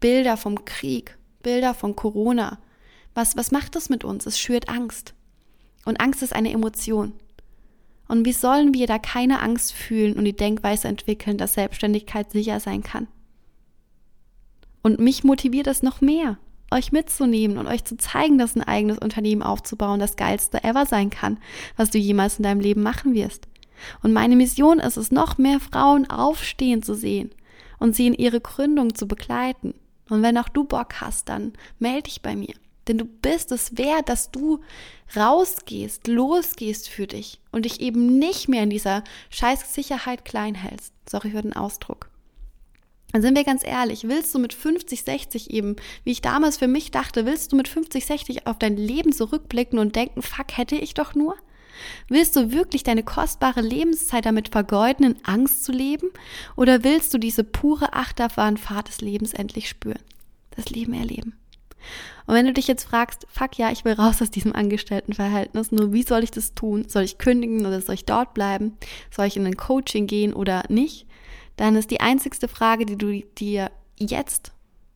Bilder 0.00 0.36
vom 0.36 0.64
Krieg, 0.66 1.16
Bilder 1.42 1.72
von 1.72 1.96
Corona. 1.96 2.58
Was, 3.14 3.36
was 3.36 3.50
macht 3.50 3.74
das 3.74 3.88
mit 3.88 4.04
uns? 4.04 4.26
Es 4.26 4.38
schürt 4.38 4.68
Angst. 4.68 5.14
Und 5.86 6.00
Angst 6.00 6.22
ist 6.22 6.34
eine 6.34 6.52
Emotion. 6.52 7.14
Und 8.08 8.24
wie 8.24 8.32
sollen 8.32 8.74
wir 8.74 8.86
da 8.86 8.98
keine 8.98 9.40
Angst 9.40 9.72
fühlen 9.72 10.14
und 10.14 10.24
die 10.24 10.36
Denkweise 10.36 10.88
entwickeln, 10.88 11.38
dass 11.38 11.54
Selbstständigkeit 11.54 12.30
sicher 12.30 12.60
sein 12.60 12.82
kann? 12.82 13.08
Und 14.82 15.00
mich 15.00 15.24
motiviert 15.24 15.66
es 15.66 15.82
noch 15.82 16.00
mehr, 16.00 16.38
euch 16.70 16.92
mitzunehmen 16.92 17.58
und 17.58 17.66
euch 17.66 17.84
zu 17.84 17.96
zeigen, 17.96 18.38
dass 18.38 18.54
ein 18.54 18.62
eigenes 18.62 18.98
Unternehmen 18.98 19.42
aufzubauen 19.42 19.98
das 19.98 20.16
geilste 20.16 20.62
ever 20.62 20.86
sein 20.86 21.10
kann, 21.10 21.38
was 21.76 21.90
du 21.90 21.98
jemals 21.98 22.38
in 22.38 22.44
deinem 22.44 22.60
Leben 22.60 22.82
machen 22.82 23.14
wirst. 23.14 23.48
Und 24.02 24.12
meine 24.12 24.36
Mission 24.36 24.78
ist 24.78 24.96
es, 24.96 25.10
noch 25.10 25.38
mehr 25.38 25.60
Frauen 25.60 26.08
aufstehen 26.08 26.82
zu 26.82 26.94
sehen 26.94 27.30
und 27.78 27.94
sie 27.94 28.06
in 28.06 28.14
ihre 28.14 28.40
Gründung 28.40 28.94
zu 28.94 29.06
begleiten. 29.08 29.74
Und 30.08 30.22
wenn 30.22 30.38
auch 30.38 30.48
du 30.48 30.64
Bock 30.64 31.00
hast, 31.00 31.28
dann 31.28 31.52
melde 31.78 32.04
dich 32.04 32.22
bei 32.22 32.36
mir. 32.36 32.54
Denn 32.88 32.98
du 32.98 33.04
bist 33.04 33.52
es 33.52 33.76
wert, 33.76 34.08
dass 34.08 34.30
du 34.30 34.60
rausgehst, 35.16 36.06
losgehst 36.06 36.88
für 36.88 37.06
dich 37.06 37.40
und 37.52 37.64
dich 37.64 37.80
eben 37.80 38.18
nicht 38.18 38.48
mehr 38.48 38.62
in 38.62 38.70
dieser 38.70 39.02
scheiß 39.30 39.74
Sicherheit 39.74 40.24
klein 40.24 40.54
hältst. 40.54 40.92
Sorry 41.08 41.30
für 41.30 41.42
den 41.42 41.54
Ausdruck. 41.54 42.10
Dann 43.12 43.22
sind 43.22 43.36
wir 43.36 43.44
ganz 43.44 43.64
ehrlich, 43.64 44.08
willst 44.08 44.34
du 44.34 44.38
mit 44.38 44.52
50, 44.52 45.02
60 45.02 45.50
eben, 45.50 45.76
wie 46.04 46.10
ich 46.10 46.22
damals 46.22 46.58
für 46.58 46.68
mich 46.68 46.90
dachte, 46.90 47.24
willst 47.24 47.52
du 47.52 47.56
mit 47.56 47.68
50, 47.68 48.04
60 48.04 48.46
auf 48.46 48.58
dein 48.58 48.76
Leben 48.76 49.12
zurückblicken 49.12 49.78
und 49.78 49.96
denken, 49.96 50.22
fuck, 50.22 50.56
hätte 50.56 50.76
ich 50.76 50.94
doch 50.94 51.14
nur? 51.14 51.36
Willst 52.08 52.36
du 52.36 52.52
wirklich 52.52 52.82
deine 52.82 53.02
kostbare 53.02 53.60
Lebenszeit 53.60 54.26
damit 54.26 54.48
vergeuden, 54.48 55.06
in 55.06 55.24
Angst 55.24 55.64
zu 55.64 55.72
leben? 55.72 56.10
Oder 56.56 56.84
willst 56.84 57.14
du 57.14 57.18
diese 57.18 57.44
pure 57.44 57.92
Achterbahnfahrt 57.92 58.88
des 58.88 59.00
Lebens 59.00 59.34
endlich 59.34 59.68
spüren? 59.68 60.02
Das 60.50 60.70
Leben 60.70 60.94
erleben? 60.94 61.34
Und 62.26 62.34
wenn 62.34 62.46
du 62.46 62.52
dich 62.52 62.66
jetzt 62.66 62.84
fragst, 62.84 63.26
fuck 63.30 63.56
ja, 63.58 63.70
ich 63.70 63.84
will 63.84 63.92
raus 63.92 64.20
aus 64.20 64.30
diesem 64.30 64.52
Angestelltenverhältnis, 64.52 65.70
nur 65.70 65.92
wie 65.92 66.02
soll 66.02 66.24
ich 66.24 66.30
das 66.30 66.54
tun? 66.54 66.88
Soll 66.88 67.04
ich 67.04 67.18
kündigen 67.18 67.66
oder 67.66 67.80
soll 67.80 67.94
ich 67.94 68.04
dort 68.04 68.34
bleiben? 68.34 68.76
Soll 69.10 69.26
ich 69.26 69.36
in 69.36 69.46
ein 69.46 69.56
Coaching 69.56 70.06
gehen 70.06 70.32
oder 70.32 70.64
nicht? 70.68 71.06
Dann 71.56 71.76
ist 71.76 71.90
die 71.90 72.00
einzigste 72.00 72.48
Frage, 72.48 72.84
die 72.84 72.98
du 72.98 73.20
dir 73.38 73.70
jetzt 73.96 74.52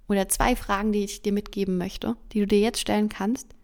oder 0.09 0.29
zwei 0.29 0.57
Fragen, 0.57 0.93
die 0.93 1.05
ich 1.05 1.23
dir 1.23 1.33
mitgeben 1.33 1.79
möchte, 1.79 2.17
die 2.33 2.41
du 2.41 2.47
dir 2.47 2.61
jetzt 2.61 2.81
stellen 2.81 3.09
kannst. 3.09 3.55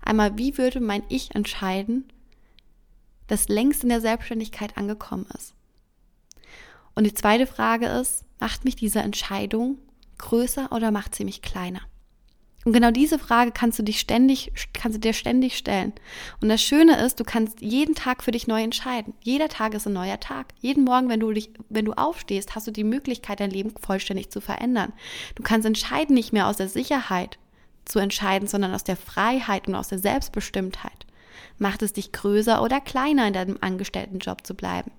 Einmal, 0.00 0.36
wie 0.36 0.58
würde 0.58 0.80
mein 0.80 1.04
Ich 1.08 1.34
entscheiden, 1.34 2.12
das 3.28 3.48
längst 3.48 3.84
in 3.84 3.88
der 3.88 4.00
Selbstständigkeit 4.00 4.76
angekommen 4.76 5.26
ist? 5.34 5.54
Und 6.94 7.04
die 7.04 7.14
zweite 7.14 7.46
Frage 7.46 7.86
ist, 7.86 8.24
macht 8.38 8.64
mich 8.64 8.76
diese 8.76 9.00
Entscheidung 9.00 9.78
größer 10.18 10.72
oder 10.72 10.90
macht 10.90 11.14
sie 11.14 11.24
mich 11.24 11.42
kleiner? 11.42 11.80
Und 12.64 12.72
genau 12.72 12.90
diese 12.90 13.18
Frage 13.18 13.52
kannst 13.52 13.78
du 13.78 13.82
dich 13.82 14.00
ständig, 14.00 14.52
kannst 14.72 14.96
du 14.96 15.00
dir 15.00 15.12
ständig 15.12 15.56
stellen. 15.56 15.92
Und 16.40 16.48
das 16.48 16.62
Schöne 16.62 16.96
ist, 17.04 17.20
du 17.20 17.24
kannst 17.24 17.60
jeden 17.60 17.94
Tag 17.94 18.22
für 18.22 18.30
dich 18.30 18.46
neu 18.46 18.62
entscheiden. 18.62 19.14
Jeder 19.22 19.48
Tag 19.48 19.74
ist 19.74 19.86
ein 19.86 19.92
neuer 19.92 20.18
Tag. 20.18 20.54
Jeden 20.60 20.84
Morgen, 20.84 21.08
wenn 21.08 21.20
du 21.20 21.30
dich, 21.32 21.50
wenn 21.68 21.84
du 21.84 21.92
aufstehst, 21.92 22.54
hast 22.54 22.66
du 22.66 22.70
die 22.70 22.84
Möglichkeit, 22.84 23.40
dein 23.40 23.50
Leben 23.50 23.74
vollständig 23.78 24.30
zu 24.30 24.40
verändern. 24.40 24.92
Du 25.34 25.42
kannst 25.42 25.66
entscheiden, 25.66 26.14
nicht 26.14 26.32
mehr 26.32 26.48
aus 26.48 26.56
der 26.56 26.68
Sicherheit 26.68 27.38
zu 27.84 27.98
entscheiden, 27.98 28.48
sondern 28.48 28.74
aus 28.74 28.84
der 28.84 28.96
Freiheit 28.96 29.68
und 29.68 29.74
aus 29.74 29.88
der 29.88 29.98
Selbstbestimmtheit. 29.98 31.06
Macht 31.58 31.82
es 31.82 31.92
dich 31.92 32.12
größer 32.12 32.62
oder 32.62 32.80
kleiner 32.80 33.26
in 33.26 33.34
deinem 33.34 33.58
Angestelltenjob 33.60 34.46
zu 34.46 34.54
bleiben? 34.54 34.90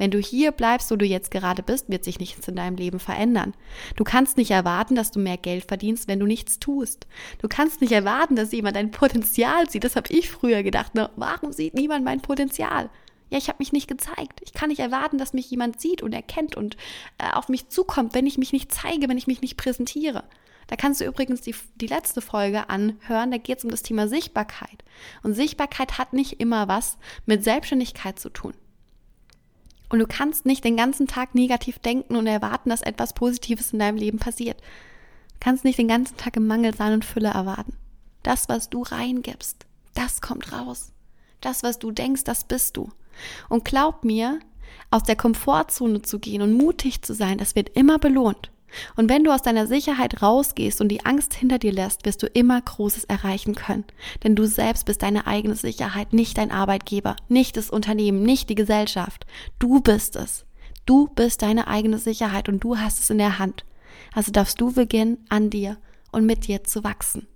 Wenn 0.00 0.10
du 0.10 0.18
hier 0.18 0.50
bleibst, 0.50 0.90
wo 0.90 0.96
du 0.96 1.04
jetzt 1.04 1.30
gerade 1.30 1.62
bist, 1.62 1.90
wird 1.90 2.04
sich 2.04 2.18
nichts 2.18 2.48
in 2.48 2.56
deinem 2.56 2.76
Leben 2.76 2.98
verändern. 2.98 3.52
Du 3.96 4.02
kannst 4.02 4.38
nicht 4.38 4.50
erwarten, 4.50 4.94
dass 4.94 5.10
du 5.10 5.20
mehr 5.20 5.36
Geld 5.36 5.66
verdienst, 5.66 6.08
wenn 6.08 6.18
du 6.18 6.24
nichts 6.24 6.58
tust. 6.58 7.06
Du 7.42 7.48
kannst 7.48 7.82
nicht 7.82 7.92
erwarten, 7.92 8.34
dass 8.34 8.50
jemand 8.50 8.76
dein 8.76 8.92
Potenzial 8.92 9.68
sieht. 9.68 9.84
Das 9.84 9.96
habe 9.96 10.10
ich 10.10 10.30
früher 10.30 10.62
gedacht. 10.62 10.94
Ne? 10.94 11.10
Warum 11.16 11.52
sieht 11.52 11.74
niemand 11.74 12.02
mein 12.02 12.22
Potenzial? 12.22 12.88
Ja, 13.28 13.36
ich 13.36 13.48
habe 13.48 13.58
mich 13.58 13.72
nicht 13.72 13.88
gezeigt. 13.88 14.40
Ich 14.40 14.54
kann 14.54 14.70
nicht 14.70 14.80
erwarten, 14.80 15.18
dass 15.18 15.34
mich 15.34 15.50
jemand 15.50 15.78
sieht 15.82 16.02
und 16.02 16.14
erkennt 16.14 16.56
und 16.56 16.78
äh, 17.18 17.30
auf 17.34 17.50
mich 17.50 17.68
zukommt, 17.68 18.14
wenn 18.14 18.26
ich 18.26 18.38
mich 18.38 18.54
nicht 18.54 18.72
zeige, 18.72 19.06
wenn 19.06 19.18
ich 19.18 19.26
mich 19.26 19.42
nicht 19.42 19.58
präsentiere. 19.58 20.24
Da 20.68 20.76
kannst 20.76 21.02
du 21.02 21.04
übrigens 21.04 21.42
die, 21.42 21.54
die 21.74 21.88
letzte 21.88 22.22
Folge 22.22 22.70
anhören. 22.70 23.32
Da 23.32 23.36
geht 23.36 23.58
es 23.58 23.64
um 23.64 23.70
das 23.70 23.82
Thema 23.82 24.08
Sichtbarkeit. 24.08 24.82
Und 25.22 25.34
Sichtbarkeit 25.34 25.98
hat 25.98 26.14
nicht 26.14 26.40
immer 26.40 26.68
was 26.68 26.96
mit 27.26 27.44
Selbstständigkeit 27.44 28.18
zu 28.18 28.30
tun. 28.30 28.54
Und 29.90 29.98
du 29.98 30.06
kannst 30.06 30.46
nicht 30.46 30.64
den 30.64 30.76
ganzen 30.76 31.06
Tag 31.06 31.34
negativ 31.34 31.78
denken 31.80 32.16
und 32.16 32.26
erwarten, 32.26 32.70
dass 32.70 32.80
etwas 32.80 33.12
Positives 33.12 33.72
in 33.72 33.80
deinem 33.80 33.98
Leben 33.98 34.18
passiert. 34.18 34.60
Du 34.60 35.38
kannst 35.40 35.64
nicht 35.64 35.78
den 35.78 35.88
ganzen 35.88 36.16
Tag 36.16 36.36
im 36.36 36.46
Mangel 36.46 36.74
sein 36.74 36.94
und 36.94 37.04
Fülle 37.04 37.28
erwarten. 37.28 37.76
Das, 38.22 38.48
was 38.48 38.70
du 38.70 38.82
reingibst, 38.82 39.66
das 39.94 40.20
kommt 40.20 40.52
raus. 40.52 40.92
Das, 41.40 41.62
was 41.62 41.78
du 41.78 41.90
denkst, 41.90 42.24
das 42.24 42.44
bist 42.44 42.76
du. 42.76 42.90
Und 43.48 43.64
glaub 43.64 44.04
mir, 44.04 44.38
aus 44.90 45.02
der 45.02 45.16
Komfortzone 45.16 46.02
zu 46.02 46.18
gehen 46.18 46.42
und 46.42 46.52
mutig 46.52 47.02
zu 47.02 47.14
sein, 47.14 47.38
das 47.38 47.54
wird 47.54 47.70
immer 47.70 47.98
belohnt. 47.98 48.50
Und 48.96 49.08
wenn 49.08 49.24
du 49.24 49.32
aus 49.32 49.42
deiner 49.42 49.66
Sicherheit 49.66 50.22
rausgehst 50.22 50.80
und 50.80 50.88
die 50.88 51.04
Angst 51.04 51.34
hinter 51.34 51.58
dir 51.58 51.72
lässt, 51.72 52.04
wirst 52.06 52.22
du 52.22 52.26
immer 52.26 52.60
Großes 52.60 53.04
erreichen 53.04 53.54
können. 53.54 53.84
Denn 54.22 54.36
du 54.36 54.46
selbst 54.46 54.86
bist 54.86 55.02
deine 55.02 55.26
eigene 55.26 55.56
Sicherheit, 55.56 56.12
nicht 56.12 56.38
dein 56.38 56.50
Arbeitgeber, 56.50 57.16
nicht 57.28 57.56
das 57.56 57.70
Unternehmen, 57.70 58.22
nicht 58.22 58.48
die 58.48 58.54
Gesellschaft. 58.54 59.26
Du 59.58 59.80
bist 59.80 60.16
es. 60.16 60.44
Du 60.86 61.08
bist 61.08 61.42
deine 61.42 61.68
eigene 61.68 61.98
Sicherheit 61.98 62.48
und 62.48 62.60
du 62.60 62.78
hast 62.78 63.00
es 63.00 63.10
in 63.10 63.18
der 63.18 63.38
Hand. 63.38 63.64
Also 64.12 64.32
darfst 64.32 64.60
du 64.60 64.72
beginnen, 64.72 65.18
an 65.28 65.50
dir 65.50 65.76
und 66.12 66.26
mit 66.26 66.46
dir 66.46 66.64
zu 66.64 66.84
wachsen. 66.84 67.26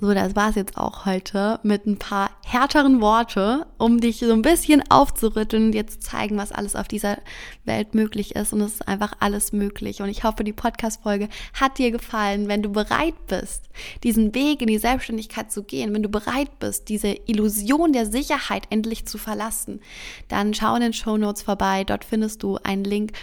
So, 0.00 0.14
das 0.14 0.36
war 0.36 0.50
es 0.50 0.54
jetzt 0.54 0.76
auch 0.76 1.06
heute 1.06 1.58
mit 1.64 1.84
ein 1.84 1.98
paar 1.98 2.30
härteren 2.46 3.00
Worte, 3.00 3.66
um 3.78 4.00
dich 4.00 4.18
so 4.18 4.32
ein 4.32 4.42
bisschen 4.42 4.88
aufzurütteln 4.90 5.66
und 5.66 5.72
dir 5.72 5.88
zu 5.88 5.98
zeigen, 5.98 6.36
was 6.36 6.52
alles 6.52 6.76
auf 6.76 6.86
dieser 6.86 7.18
Welt 7.64 7.96
möglich 7.96 8.36
ist. 8.36 8.52
Und 8.52 8.60
es 8.60 8.74
ist 8.74 8.86
einfach 8.86 9.14
alles 9.18 9.52
möglich. 9.52 10.00
Und 10.00 10.08
ich 10.08 10.22
hoffe, 10.22 10.44
die 10.44 10.52
Podcast-Folge 10.52 11.28
hat 11.52 11.78
dir 11.78 11.90
gefallen. 11.90 12.46
Wenn 12.46 12.62
du 12.62 12.68
bereit 12.70 13.26
bist, 13.26 13.64
diesen 14.04 14.36
Weg 14.36 14.62
in 14.62 14.68
die 14.68 14.78
Selbstständigkeit 14.78 15.50
zu 15.50 15.64
gehen, 15.64 15.92
wenn 15.92 16.04
du 16.04 16.08
bereit 16.08 16.60
bist, 16.60 16.88
diese 16.88 17.16
Illusion 17.26 17.92
der 17.92 18.06
Sicherheit 18.06 18.68
endlich 18.70 19.04
zu 19.04 19.18
verlassen, 19.18 19.80
dann 20.28 20.54
schau 20.54 20.76
in 20.76 20.82
den 20.82 20.92
Show 20.92 21.16
Notes 21.16 21.42
vorbei. 21.42 21.82
Dort 21.82 22.04
findest 22.04 22.44
du 22.44 22.56
einen 22.62 22.84
Link 22.84 23.14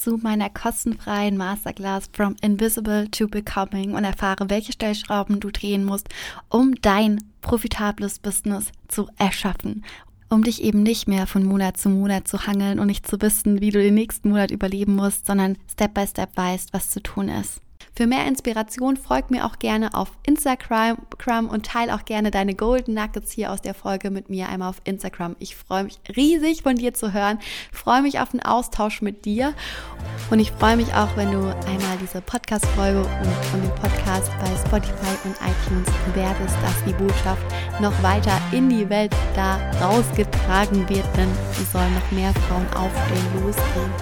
zu 0.00 0.16
meiner 0.16 0.48
kostenfreien 0.48 1.36
Masterclass 1.36 2.08
From 2.12 2.34
Invisible 2.40 3.10
to 3.10 3.28
Becoming 3.28 3.94
und 3.94 4.04
erfahre, 4.04 4.48
welche 4.48 4.72
Stellschrauben 4.72 5.40
du 5.40 5.50
drehen 5.50 5.84
musst, 5.84 6.08
um 6.48 6.74
dein 6.80 7.22
profitables 7.42 8.18
Business 8.18 8.72
zu 8.88 9.08
erschaffen 9.18 9.84
um 10.32 10.44
dich 10.44 10.62
eben 10.62 10.84
nicht 10.84 11.08
mehr 11.08 11.26
von 11.26 11.42
Monat 11.44 11.76
zu 11.76 11.88
Monat 11.88 12.28
zu 12.28 12.46
hangeln 12.46 12.78
und 12.78 12.86
nicht 12.86 13.04
zu 13.04 13.20
wissen, 13.20 13.60
wie 13.60 13.70
du 13.70 13.82
den 13.82 13.94
nächsten 13.94 14.30
Monat 14.30 14.52
überleben 14.52 14.94
musst, 14.94 15.26
sondern 15.26 15.58
Step 15.68 15.92
by 15.94 16.06
Step 16.06 16.36
weißt, 16.36 16.72
was 16.72 16.88
zu 16.88 17.02
tun 17.02 17.28
ist. 17.28 17.60
Für 17.94 18.06
mehr 18.06 18.26
Inspiration 18.26 18.96
folg 18.96 19.30
mir 19.30 19.44
auch 19.44 19.58
gerne 19.58 19.94
auf 19.94 20.10
Instagram 20.22 20.96
und 21.48 21.66
teile 21.66 21.94
auch 21.94 22.04
gerne 22.04 22.30
deine 22.30 22.54
Golden 22.54 22.94
Nuggets 22.94 23.32
hier 23.32 23.52
aus 23.52 23.60
der 23.60 23.74
Folge 23.74 24.10
mit 24.10 24.30
mir 24.30 24.48
einmal 24.48 24.70
auf 24.70 24.80
Instagram. 24.84 25.36
Ich 25.38 25.56
freue 25.56 25.84
mich 25.84 25.98
riesig 26.16 26.62
von 26.62 26.76
dir 26.76 26.94
zu 26.94 27.12
hören, 27.12 27.38
freue 27.72 28.02
mich 28.02 28.20
auf 28.20 28.30
den 28.30 28.42
Austausch 28.42 29.02
mit 29.02 29.24
dir 29.24 29.52
und 30.30 30.38
ich 30.38 30.52
freue 30.52 30.76
mich 30.76 30.94
auch, 30.94 31.16
wenn 31.16 31.32
du 31.32 31.38
einmal 31.38 31.98
diese 32.00 32.20
Podcast-Folge 32.20 33.00
und 33.00 33.44
von 33.50 33.60
dem 33.60 33.74
Podcast 33.74 34.30
bei 34.40 34.56
Spotify 34.66 35.16
und 35.24 35.36
iTunes 35.36 35.88
bewertest, 36.06 36.56
dass 36.62 36.84
die 36.84 36.92
Botschaft 36.92 37.44
noch 37.80 38.02
weiter 38.02 38.40
in 38.52 38.68
die 38.68 38.88
Welt 38.88 39.14
da 39.34 39.58
rausgetragen 39.80 40.88
wird, 40.88 41.06
denn 41.16 41.28
es 41.52 41.72
sollen 41.72 41.94
noch 41.94 42.10
mehr 42.12 42.32
Frauen 42.48 42.66
aufstehen, 42.74 43.42
losgehen 43.42 43.92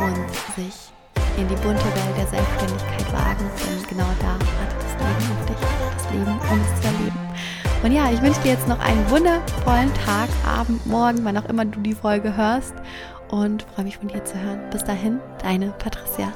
und 0.00 0.34
sich 0.56 0.95
in 1.36 1.48
die 1.48 1.54
bunte 1.56 1.84
Welt 1.84 2.16
der 2.16 2.26
Selbstständigkeit 2.26 3.12
wagen, 3.12 3.50
denn 3.60 3.88
genau 3.88 4.08
da 4.20 4.32
wartet 4.32 4.78
das 4.80 4.94
Leben 5.00 5.32
auf 5.32 5.46
dich, 5.46 5.56
das 5.96 6.10
Leben, 6.10 6.38
um 6.50 6.60
es 6.60 6.80
zu 6.80 6.88
erleben. 6.88 7.26
Und 7.82 7.92
ja, 7.92 8.10
ich 8.10 8.22
wünsche 8.22 8.40
dir 8.40 8.52
jetzt 8.52 8.68
noch 8.68 8.80
einen 8.80 9.10
wundervollen 9.10 9.92
Tag, 9.94 10.28
Abend, 10.46 10.84
Morgen, 10.86 11.24
wann 11.24 11.36
auch 11.36 11.48
immer 11.48 11.64
du 11.64 11.80
die 11.80 11.94
Folge 11.94 12.36
hörst 12.36 12.74
und 13.28 13.64
freue 13.74 13.84
mich 13.84 13.98
von 13.98 14.08
dir 14.08 14.24
zu 14.24 14.40
hören. 14.40 14.60
Bis 14.70 14.82
dahin, 14.84 15.20
deine 15.42 15.68
Patricia. 15.78 16.32